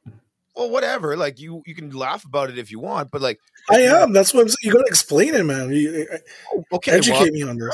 [0.54, 1.16] Well, whatever.
[1.16, 3.38] Like you, you can laugh about it if you want, but like,
[3.70, 4.12] I am.
[4.12, 4.56] That's what I'm saying.
[4.62, 5.72] You gotta explain it, man.
[5.72, 6.06] You,
[6.52, 7.72] oh, okay, educate well, me on this.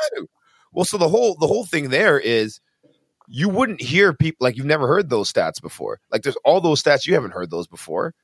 [0.72, 2.60] Well, so the whole the whole thing there is
[3.26, 5.98] you wouldn't hear people like you've never heard those stats before.
[6.12, 8.14] Like there's all those stats you haven't heard those before.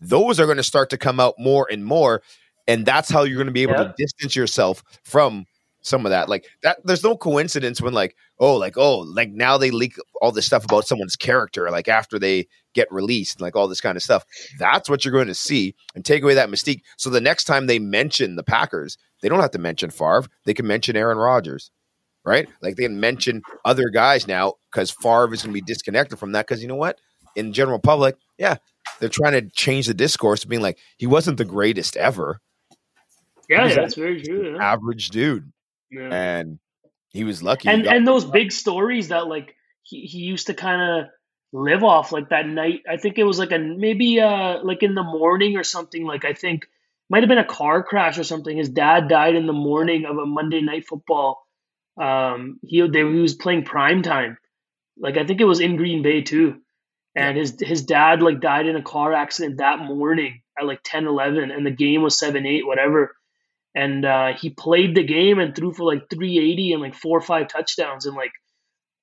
[0.00, 2.22] Those are going to start to come out more and more,
[2.66, 3.84] and that's how you're going to be able Yeah.
[3.88, 5.44] to distance yourself from
[5.80, 6.28] some of that.
[6.28, 10.32] Like that, there's no coincidence when like oh like oh like now they leak all
[10.32, 14.02] this stuff about someone's character like after they get released like all this kind of
[14.02, 14.24] stuff.
[14.58, 16.82] That's what you're going to see and take away that mystique.
[16.96, 20.26] So the next time they mention the Packers, they don't have to mention Favre.
[20.44, 21.70] They can mention Aaron Rodgers,
[22.24, 22.48] right?
[22.62, 26.32] Like they can mention other guys now because Favre is going to be disconnected from
[26.32, 26.46] that.
[26.46, 26.98] Because you know what?
[27.36, 28.56] In general public, yeah,
[29.00, 32.40] they're trying to change the discourse to being like he wasn't the greatest ever,
[33.48, 34.54] Yeah, yeah, that's very true.
[34.54, 34.72] Yeah.
[34.72, 35.52] average dude,
[35.90, 36.08] Yeah.
[36.12, 36.58] and
[37.10, 37.68] he was lucky.
[37.68, 41.06] and and those big stories that like he, he used to kind of
[41.52, 44.94] live off like that night i think it was like a maybe uh like in
[44.94, 46.66] the morning or something like i think
[47.08, 50.18] might have been a car crash or something his dad died in the morning of
[50.18, 51.42] a monday night football
[51.98, 54.36] um he they, he was playing prime time
[54.98, 56.60] like i think it was in green bay too
[57.16, 61.06] and his his dad like died in a car accident that morning at like 10
[61.06, 63.16] 11 and the game was 7 8 whatever
[63.78, 67.20] and uh, he played the game and threw for like 380 and like four or
[67.22, 68.32] five touchdowns and like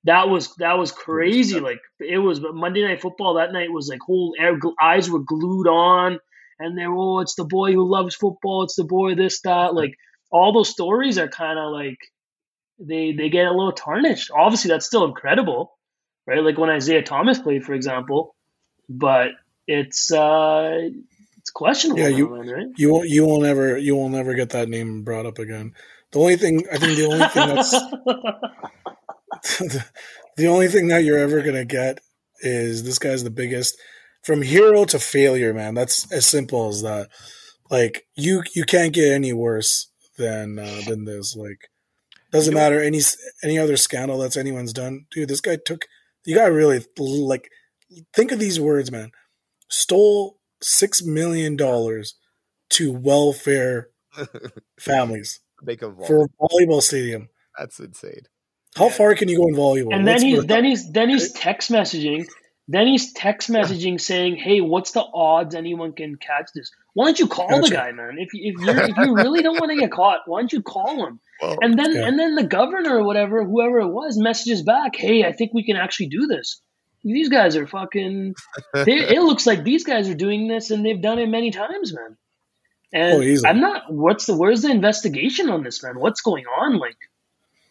[0.04, 3.88] that was that was crazy like it was but monday night football that night was
[3.88, 6.20] like whole air, eyes were glued on
[6.60, 9.74] and they were oh it's the boy who loves football it's the boy this that
[9.74, 9.94] like
[10.30, 11.98] all those stories are kind of like
[12.78, 14.30] they they get a little tarnished.
[14.36, 15.72] Obviously that's still incredible
[16.28, 16.44] right?
[16.44, 18.36] Like when isaiah thomas played for example
[18.90, 19.30] but
[19.68, 20.90] it's uh
[21.46, 22.02] it's questionable.
[22.02, 22.66] Yeah, you- right?
[22.76, 23.08] You won't.
[23.08, 23.78] You will never.
[23.78, 25.74] You will never get that name brought up again.
[26.12, 29.86] The only thing I think the only thing that's the,
[30.38, 32.00] the only thing that you're ever gonna get
[32.40, 33.78] is this guy's the biggest
[34.24, 35.76] from hero to failure, man.
[35.76, 37.10] That's as simple as that.
[37.70, 41.36] Like you, you can't get any worse than uh, than this.
[41.36, 41.70] Like
[42.32, 43.02] doesn't matter any
[43.44, 45.30] any other scandal that's anyone's done, dude.
[45.30, 45.86] This guy took.
[46.26, 47.50] You gotta really like
[48.16, 49.12] think of these words, man.
[49.70, 52.16] Stole six million dollars
[52.72, 53.90] to welfare
[54.80, 56.08] families Make a vault.
[56.08, 57.30] for a volleyball stadium.
[57.58, 58.22] That's insane.
[58.76, 59.94] How far can you go in volleyball?
[59.96, 62.26] and then Let's he's go- then he's then he's text messaging.
[62.68, 66.72] Then he's text messaging saying, "Hey, what's the odds anyone can catch this?
[66.94, 68.16] Why don't you call the guy, man?
[68.18, 70.62] If you if you if you really don't want to get caught, why don't you
[70.64, 72.08] call him?" Well, And then Yeah.
[72.08, 75.64] and then the governor or whatever, whoever it was, messages back, "Hey, I think we
[75.66, 76.62] can actually do this.
[77.06, 78.36] These guys are fucking.
[78.74, 78.84] They,
[79.16, 82.18] it looks like these guys are doing this, and they've done it many times, man.
[82.92, 83.50] And Oh, easily.
[83.50, 83.94] I'm not.
[83.94, 84.36] What's the?
[84.36, 86.00] Where's the investigation on this, man?
[86.00, 86.78] What's going on?
[86.80, 86.98] Like,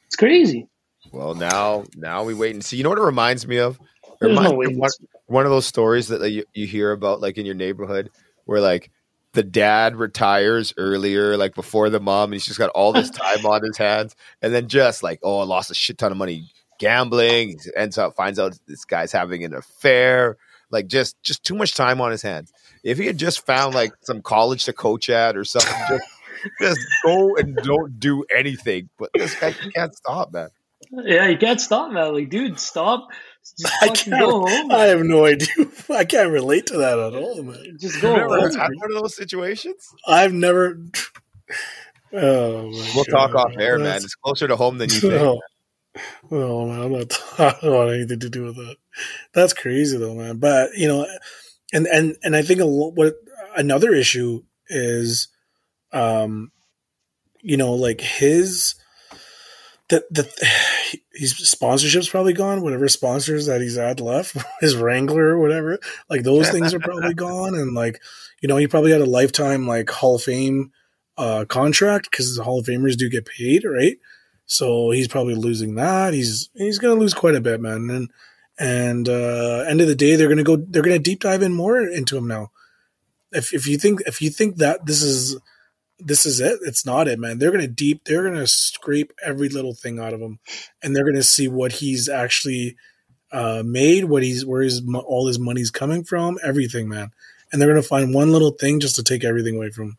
[0.07, 0.69] it's crazy.
[1.13, 2.77] well, now now we wait and see.
[2.77, 3.75] You know what it reminds me of?
[3.77, 4.91] It There's reminds no me of one,
[5.27, 8.11] one of those stories that like, you, you hear about like in your neighborhood
[8.45, 8.91] where like
[9.33, 13.45] the dad retires earlier, like before the mom, and he's just got all this time
[13.45, 16.51] on his hands, and then just like, oh, I lost a shit ton of money
[16.85, 17.49] gambling.
[17.51, 20.37] He ends up finds out this guy's having an affair.
[20.71, 22.53] Like just just too much time on his hands.
[22.83, 26.05] If he had just found like some college to coach at or something, just
[26.61, 28.89] just go and don't do anything.
[28.99, 30.49] But this guy can't stop, man.
[30.91, 32.13] Yeah, you can't stop, man.
[32.15, 33.09] Like, dude, stop.
[33.59, 34.21] Just I can't.
[34.21, 34.71] go home.
[34.73, 35.49] I have no idea.
[35.91, 37.77] I can't relate to that at all, man.
[37.81, 38.55] Just go never home.
[38.59, 39.89] had one of those situations?
[40.07, 40.79] I've never.
[42.17, 43.97] Oh, We'll talk off air, man.
[43.97, 45.15] It's closer to home than you think.
[45.15, 45.41] Oh,
[46.31, 47.23] oh man, I'm not.
[47.39, 48.77] I don't want anything to do with that.
[49.33, 50.39] That's crazy though, man.
[50.39, 51.07] But you know,
[51.73, 53.15] and and and I think a lo- what
[53.57, 55.29] another issue is,
[55.93, 56.51] um,
[57.41, 58.75] you know, like his
[59.89, 60.29] the the
[61.15, 62.63] his sponsorship's probably gone.
[62.63, 65.79] Whatever sponsors that he's had left, his Wrangler or whatever,
[66.09, 67.55] like those things are probably gone.
[67.55, 68.01] And like,
[68.41, 70.73] you know, he probably had a lifetime like Hall of Fame
[71.17, 73.97] uh contract because the Hall of Famers do get paid, right?
[74.47, 76.15] So he's probably losing that.
[76.15, 77.89] He's he's gonna lose quite a bit, man.
[77.91, 78.11] And
[78.59, 80.57] and uh end of the day, they're gonna go.
[80.57, 82.51] They're gonna deep dive in more into him now.
[83.33, 85.37] If if you think if you think that this is
[85.99, 87.39] this is it, it's not it, man.
[87.39, 88.05] They're gonna deep.
[88.05, 90.39] They're gonna scrape every little thing out of him,
[90.83, 92.77] and they're gonna see what he's actually
[93.33, 97.11] uh made, what he's where his all his money's coming from, everything, man.
[97.51, 99.85] And they're gonna find one little thing just to take everything away from.
[99.85, 99.97] Him.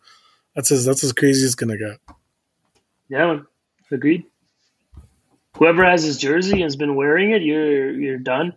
[0.55, 1.97] That's as that's as crazy as it's gonna get.
[3.09, 3.39] Yeah.
[3.91, 4.25] Agreed.
[5.55, 8.53] Whoever has his jersey and has been wearing it, you're you're done.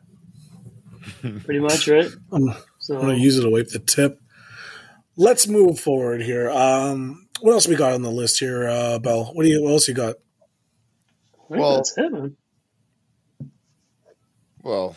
[1.45, 2.11] Pretty much, right?
[2.33, 4.21] I'm, So I'm gonna use it to wipe the tip.
[5.17, 6.51] Let's move forward here.
[6.51, 9.31] Um, what else we got on the list here, uh, Bell?
[9.33, 9.63] What do you?
[9.63, 10.17] What else you got?
[11.49, 12.37] Well- that's it, man.
[14.63, 14.97] Well,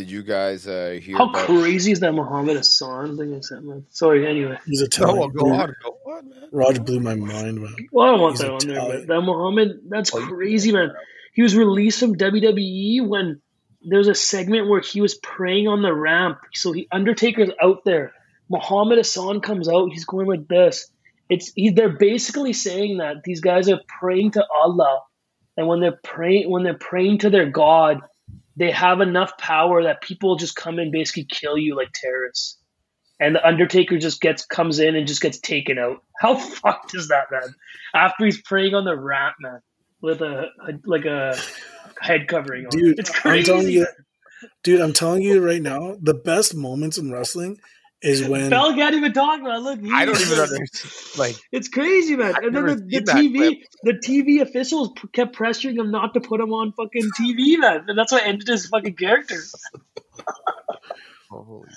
[0.00, 1.44] did you guys uh, hear How about?
[1.44, 3.84] crazy is that Muhammad Hassan thing I sent, man?
[3.90, 4.56] Sorry, anyway.
[4.64, 5.18] He's a No, talent.
[5.18, 5.74] well, go on.
[5.84, 6.48] Go on, man.
[6.52, 7.76] Raj blew my mind, man.
[7.92, 10.92] Well, I don't want He's that on there, but that Muhammad, that's Oh, crazy, man.
[11.34, 13.42] He was released from WWE when
[13.82, 16.38] there was a segment where he was praying on the ramp.
[16.54, 18.12] So he Undertaker's out there.
[18.48, 19.90] Muhammad Hassan comes out.
[19.92, 20.90] He's going like this.
[21.28, 25.02] It's he, they're basically saying that these guys are praying to Allah,
[25.58, 28.00] and when they're praying when they're praying to their God,
[28.60, 32.58] they have enough power that people just come and basically kill you like terrorists.
[33.18, 36.04] And the Undertaker just gets comes in and just gets taken out.
[36.20, 37.54] How fucked is that, man?
[37.94, 39.60] After he's praying on the rat, man,
[40.02, 41.36] with a, a like a
[42.00, 42.70] head covering on.
[42.70, 43.46] Dude, it's I'm crazy.
[43.46, 43.86] telling you,
[44.62, 44.80] dude.
[44.80, 47.60] I'm telling you right now, the best moments in wrestling
[48.02, 49.60] is when Bell can't even talk, man.
[49.60, 51.18] Look, I don't even understand.
[51.18, 52.34] Like, It's crazy, man.
[52.36, 56.20] I've and then the, the TV, the TV officials p- kept pressuring him not to
[56.20, 57.84] put him on fucking TV, man.
[57.88, 59.36] And that's what ended his fucking character.
[61.30, 61.68] holy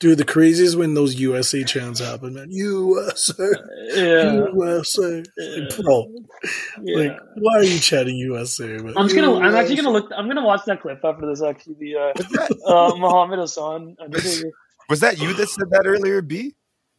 [0.00, 0.18] dude.
[0.18, 2.50] The craziest when those USA chants happen, man.
[2.50, 3.34] USA,
[3.94, 5.60] Yeah, USA, Yeah.
[5.66, 6.06] like, bro.
[6.82, 6.96] yeah.
[6.98, 8.66] Like, why are you chanting USA?
[8.78, 8.94] Man?
[8.96, 9.34] I'm just gonna.
[9.38, 10.10] I'm actually gonna look.
[10.16, 11.42] I'm gonna watch that clip after this.
[11.42, 13.96] Actually, the Was that, uh, uh, Muhammad Hassan.
[14.88, 16.54] Was that you that said that earlier, B?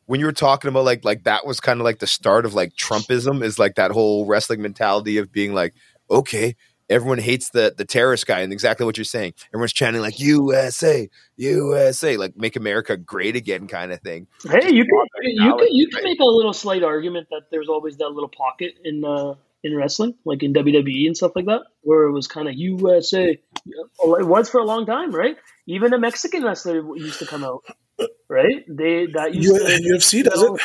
[0.06, 2.54] When you were talking about like like that was kind of like the start of
[2.54, 5.74] like Trumpism is like that whole wrestling mentality of being like,
[6.10, 6.56] okay,
[6.90, 9.34] everyone hates the the terrorist guy, and exactly what you're saying.
[9.54, 14.28] Everyone's chanting like USA, USA, like make America great again kind of thing.
[14.44, 17.98] Hey, you can you can you can make a little slight argument that there's always
[17.98, 22.04] that little pocket in uh, in wrestling, like in WWE and stuff like that, where
[22.04, 23.40] it was kind of USA.
[23.66, 25.38] It was for a long time, right?
[25.68, 27.64] Even a Mexican wrestler used to come out.
[28.30, 28.64] Right?
[28.68, 30.62] They that used U- to UFC does it.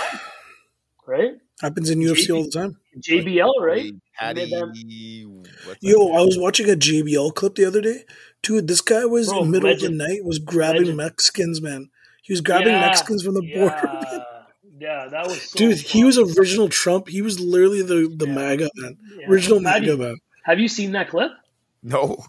[1.07, 1.33] right?
[1.61, 2.77] Happens in UFC all the time.
[3.01, 3.93] JBL, right?
[4.19, 5.77] Patty, Made what's that?
[5.81, 8.05] Yo, I was watching a JBL clip the other day.
[8.43, 9.93] Dude, this guy was Bro, in the middle legend.
[9.95, 10.97] of the night, was grabbing Legend.
[10.99, 11.91] Mexicans, man.
[12.23, 14.25] He was grabbing Yeah, Mexicans from the border.
[14.77, 17.09] Yeah, yeah, that was so Dude, he was original Trump.
[17.09, 18.35] He was literally the, the Yeah.
[18.35, 18.99] MAGA man.
[19.21, 19.31] Yeah.
[19.31, 20.17] Original Have MAGA you, man.
[20.45, 21.31] have you seen that clip?
[21.83, 22.25] no.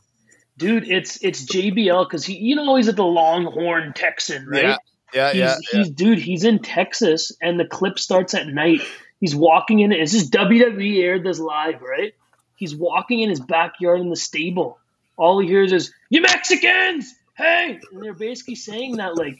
[0.57, 4.77] Dude, it's it's JBL because he you know he's at the Longhorn Texan, right?
[5.15, 5.79] Yeah, yeah, he's, yeah.
[5.79, 5.85] yeah.
[5.93, 8.81] dude, he's in Texas and the clip starts at night.
[9.19, 12.13] He's walking in it's just WWE aired this live, right?
[12.55, 14.77] He's walking in his backyard in the stable.
[15.17, 17.13] All he hears is, You Mexicans!
[17.37, 17.79] Hey!
[17.91, 19.39] And they're basically saying that like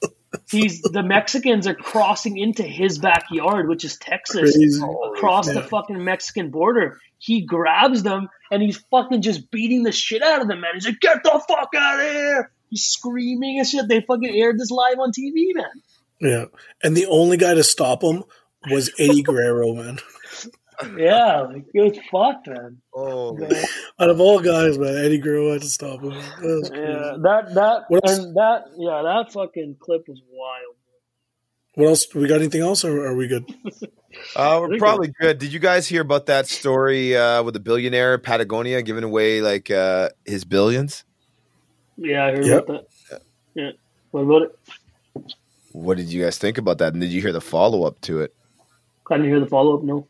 [0.49, 4.81] he's the Mexicans are crossing into his backyard, which is Texas, Crazy.
[4.81, 6.99] across the fucking Mexican border.
[7.17, 10.71] He grabs them and he's fucking just beating the shit out of them, man.
[10.73, 12.51] He's like, Get the fuck out of here!
[12.69, 13.87] He's screaming and shit.
[13.87, 15.65] They fucking aired this live on TV, man.
[16.19, 16.45] Yeah.
[16.83, 18.23] And the only guy to stop him
[18.69, 19.99] was Eddie Guerrero, man.
[20.97, 22.81] Yeah, like it was fucked, man.
[22.93, 23.37] Oh,
[23.97, 26.09] Out of all guys, man, Eddie Guerrero had to stop him.
[26.09, 26.83] That was crazy.
[26.83, 28.17] Yeah, that that What else?
[28.19, 30.75] and that yeah, that fucking clip was wild.
[31.75, 32.13] What else?
[32.13, 33.45] We got anything else, or are we good?
[34.33, 35.39] Uh, we're probably good.
[35.39, 39.69] Did you guys hear about that story uh, with the billionaire Patagonia giving away like
[39.69, 41.03] uh, his billions?
[41.97, 42.63] Yeah, I heard Yep.
[42.69, 43.21] about that.
[43.53, 43.71] Yeah.
[44.11, 44.59] What about it?
[45.71, 46.93] What did you guys think about that?
[46.93, 48.33] And did you hear the follow up to it?
[49.09, 49.83] I didn't hear the follow up.
[49.83, 50.07] No,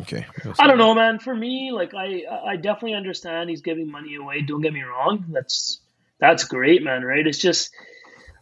[0.00, 0.26] Okay,
[0.58, 1.18] I don't know, man.
[1.18, 4.42] For me, like I, I definitely understand he's giving money away.
[4.42, 5.24] Don't get me wrong.
[5.30, 5.80] That's
[6.18, 7.02] that's great, man.
[7.02, 7.26] Right?
[7.26, 7.70] It's just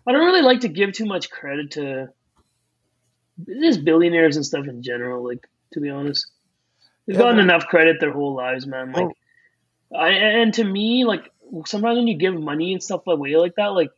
[0.06, 2.08] I don't really like to give too much credit to
[3.46, 5.24] just billionaires and stuff in general.
[5.24, 6.26] Like to be honest,
[7.06, 8.92] they've Yeah, gotten well- enough credit their whole lives, man.
[8.96, 9.02] Oh.
[9.02, 9.16] Like,
[9.96, 11.30] I and to me, like
[11.66, 13.90] sometimes when you give money and stuff away like that, like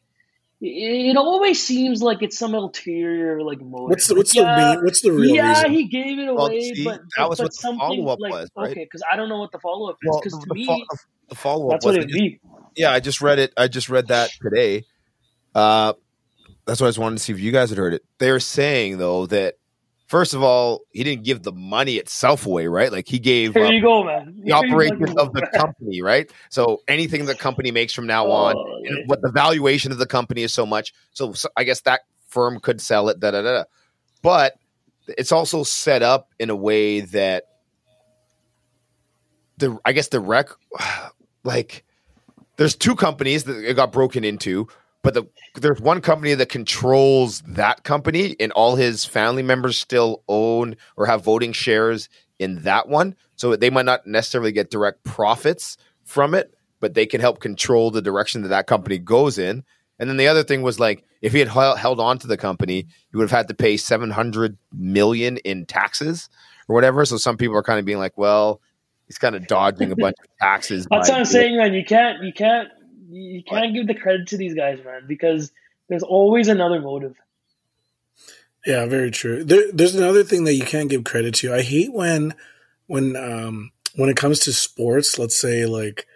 [0.61, 3.91] it, it always seems like it's some ulterior like motive.
[3.91, 5.71] What's the Like, what's yeah, the main, what's the real yeah, reason?
[5.73, 8.51] he gave it Well, away, see, but, that was but what the follow-up like was,
[8.57, 8.71] right?
[8.71, 10.17] okay, because I don't know what the follow up is.
[10.17, 10.97] Because the, to the, me, fo-
[11.29, 12.41] the follow up that's was what it'd
[12.77, 12.91] yeah.
[12.91, 13.53] I just read it.
[13.57, 14.85] I just read that today.
[15.55, 15.95] Uh,
[16.67, 18.03] that's why I just wanted to see if you guys had heard it.
[18.19, 19.55] They're saying though that
[20.07, 22.91] first of all, he didn't give the money itself away, right?
[22.93, 24.41] Like he gave Here you go, man.
[24.45, 26.31] the operation of the company, right?
[26.51, 28.93] So anything the company makes from now on, Oh, yeah.
[29.07, 30.93] what the valuation of the company is so much.
[31.13, 33.53] So, so I guess that firm could sell it, da da da.
[33.53, 33.65] da.
[34.23, 34.55] But
[35.09, 37.45] it's also set up in a way that
[39.59, 40.49] the I guess the rec
[41.45, 41.85] like
[42.57, 44.67] there's two companies that it got broken into,
[45.07, 50.25] but the there's one company that controls that company, and all his family members still
[50.27, 52.09] own or have voting shares
[52.41, 53.15] in that one.
[53.37, 57.93] So they might not necessarily get direct profits from it, but they can help control
[57.93, 59.63] the direction that that company goes in.
[60.01, 62.89] And then the other thing was like, if he had held on to the company,
[63.11, 66.29] he would have had to pay seven hundred million in taxes
[66.67, 67.05] or whatever.
[67.05, 68.61] So some people are kind of being like, well,
[69.07, 70.89] he's kind of dodging a bunch of taxes.
[70.91, 71.75] That's what I'm saying, man.
[71.75, 72.69] You can't, you can't,
[73.09, 75.53] you can't give the credit to these guys, man, because
[75.89, 77.15] there's always another motive.
[78.65, 79.45] Yeah, very true.
[79.45, 81.55] There, there's another thing that you can't give credit to.
[81.55, 82.35] I hate when,
[82.87, 86.07] when, um, when it comes to sports, let's say like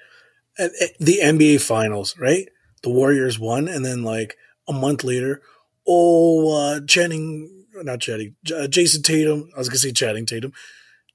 [0.58, 2.48] at, at the NBA finals, right?
[2.82, 4.36] The Warriors won, and then like
[4.68, 5.42] a month later,
[5.86, 9.50] oh, uh, Channing, not Channing, uh, Jayson Tatum.
[9.54, 10.52] I was gonna say Channing Tatum.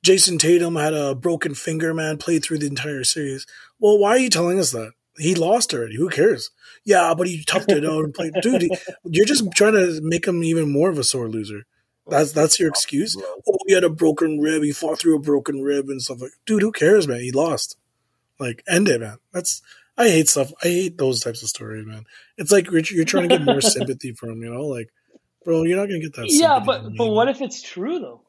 [0.05, 3.47] Jayson Tatum had a broken finger, man, played through the entire series.
[3.79, 4.91] Well, why are you telling us that?
[5.17, 5.95] He lost already.
[5.95, 6.51] Who cares?
[6.83, 8.33] Yeah, but he toughed it out and played.
[8.41, 11.65] Dude, he- you're just trying to make him even more of a sore loser.
[12.07, 13.17] That's that's your excuse.
[13.47, 14.61] Oh, he had a broken rib.
[14.61, 16.31] He fought through a broken rib and stuff like.
[16.45, 17.21] Dude, who cares, man?
[17.21, 17.77] He lost.
[18.39, 19.17] Like, end it, man.
[19.33, 19.61] That's
[19.97, 20.51] I hate stuff.
[20.63, 22.05] I hate those types of stories, man.
[22.37, 24.65] It's like you're, you're trying to get more sympathy from him, you know?
[24.65, 24.91] Like,
[25.43, 26.27] bro, you're not gonna get that.
[26.29, 28.21] Yeah, but but what if it's true though?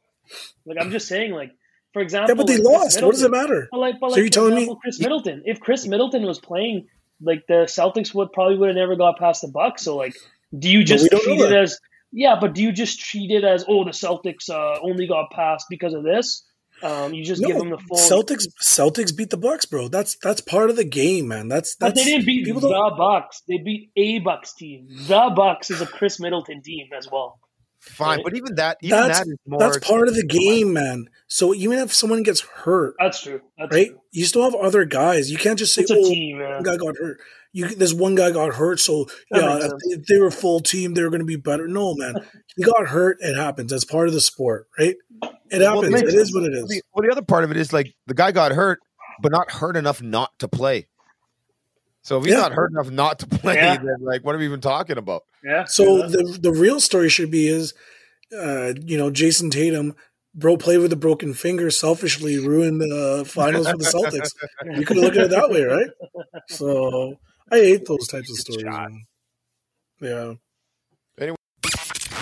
[0.64, 1.52] Like I'm just saying, like
[1.96, 3.02] for example, Yeah, but they like lost.
[3.02, 3.68] What does it matter?
[3.70, 5.42] But like, but So you're for telling me- Khris Middleton.
[5.46, 6.88] If Khris Middleton was playing,
[7.22, 9.82] like the Celtics would probably would have never got past the Bucks.
[9.84, 10.14] So like,
[10.58, 11.80] do you just treat it as
[12.12, 12.36] yeah?
[12.38, 15.94] But do you just treat it as oh the Celtics uh, only got past because
[15.94, 16.44] of this?
[16.82, 17.96] Um, you just No, give them the full.
[17.96, 18.44] Celtics.
[18.62, 19.88] Celtics beat the Bucks, bro.
[19.88, 21.48] That's that's part of the game, man.
[21.48, 22.52] That's but they didn't beat the
[22.98, 23.40] Bucks.
[23.48, 24.88] They beat a Bucks team.
[24.90, 27.40] The Bucks is a Khris Middleton team as well.
[27.86, 28.24] Fine, Right?
[28.24, 29.58] but even that, even That's that is more.
[29.60, 31.08] that's part of the game, man.
[31.28, 33.40] So even if someone gets hurt, That's true.
[33.58, 33.88] That's right?
[33.88, 34.00] true.
[34.12, 35.30] You still have other guys.
[35.30, 36.50] You can't just say, It's a "Oh, team, man.
[36.54, 37.18] one guy got hurt."
[37.52, 40.60] You this one guy got hurt, so That yeah, makes if, if they were full
[40.60, 41.66] team, they were going to be better.
[41.66, 42.16] No, man,
[42.54, 43.16] he got hurt.
[43.20, 43.70] It happens.
[43.70, 44.96] That's part of the sport, right?
[45.50, 46.02] It Well, happens.
[46.02, 46.82] it is what it is.
[46.92, 48.80] Well, the other part of it is like the guy got hurt,
[49.22, 50.86] but not hurt enough not to play.
[52.06, 52.40] So if he's Yeah.
[52.42, 53.76] not hurt enough not to play, Yeah.
[53.78, 55.24] then like what are we even talking about?
[55.42, 55.64] Yeah.
[55.64, 56.06] So yeah.
[56.06, 57.74] the the real story should be is,
[58.32, 59.96] uh, you know, Jayson Tatum,
[60.32, 64.30] bro, played with a broken finger, selfishly ruined the finals for the Celtics.
[64.78, 65.88] You could look at it that way, right?
[66.48, 67.16] So
[67.50, 68.62] I hate those types of stories.
[68.62, 68.90] shot.
[68.90, 69.06] man.
[70.00, 70.34] Yeah.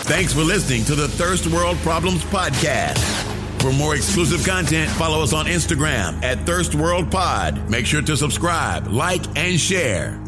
[0.07, 3.34] Thanks for listening to the Thirst World Problems Podcast.
[3.65, 7.67] For more exclusive content, follow us on Instagram at Thirst World Pod.
[7.67, 10.21] Make sure to subscribe, like, and share.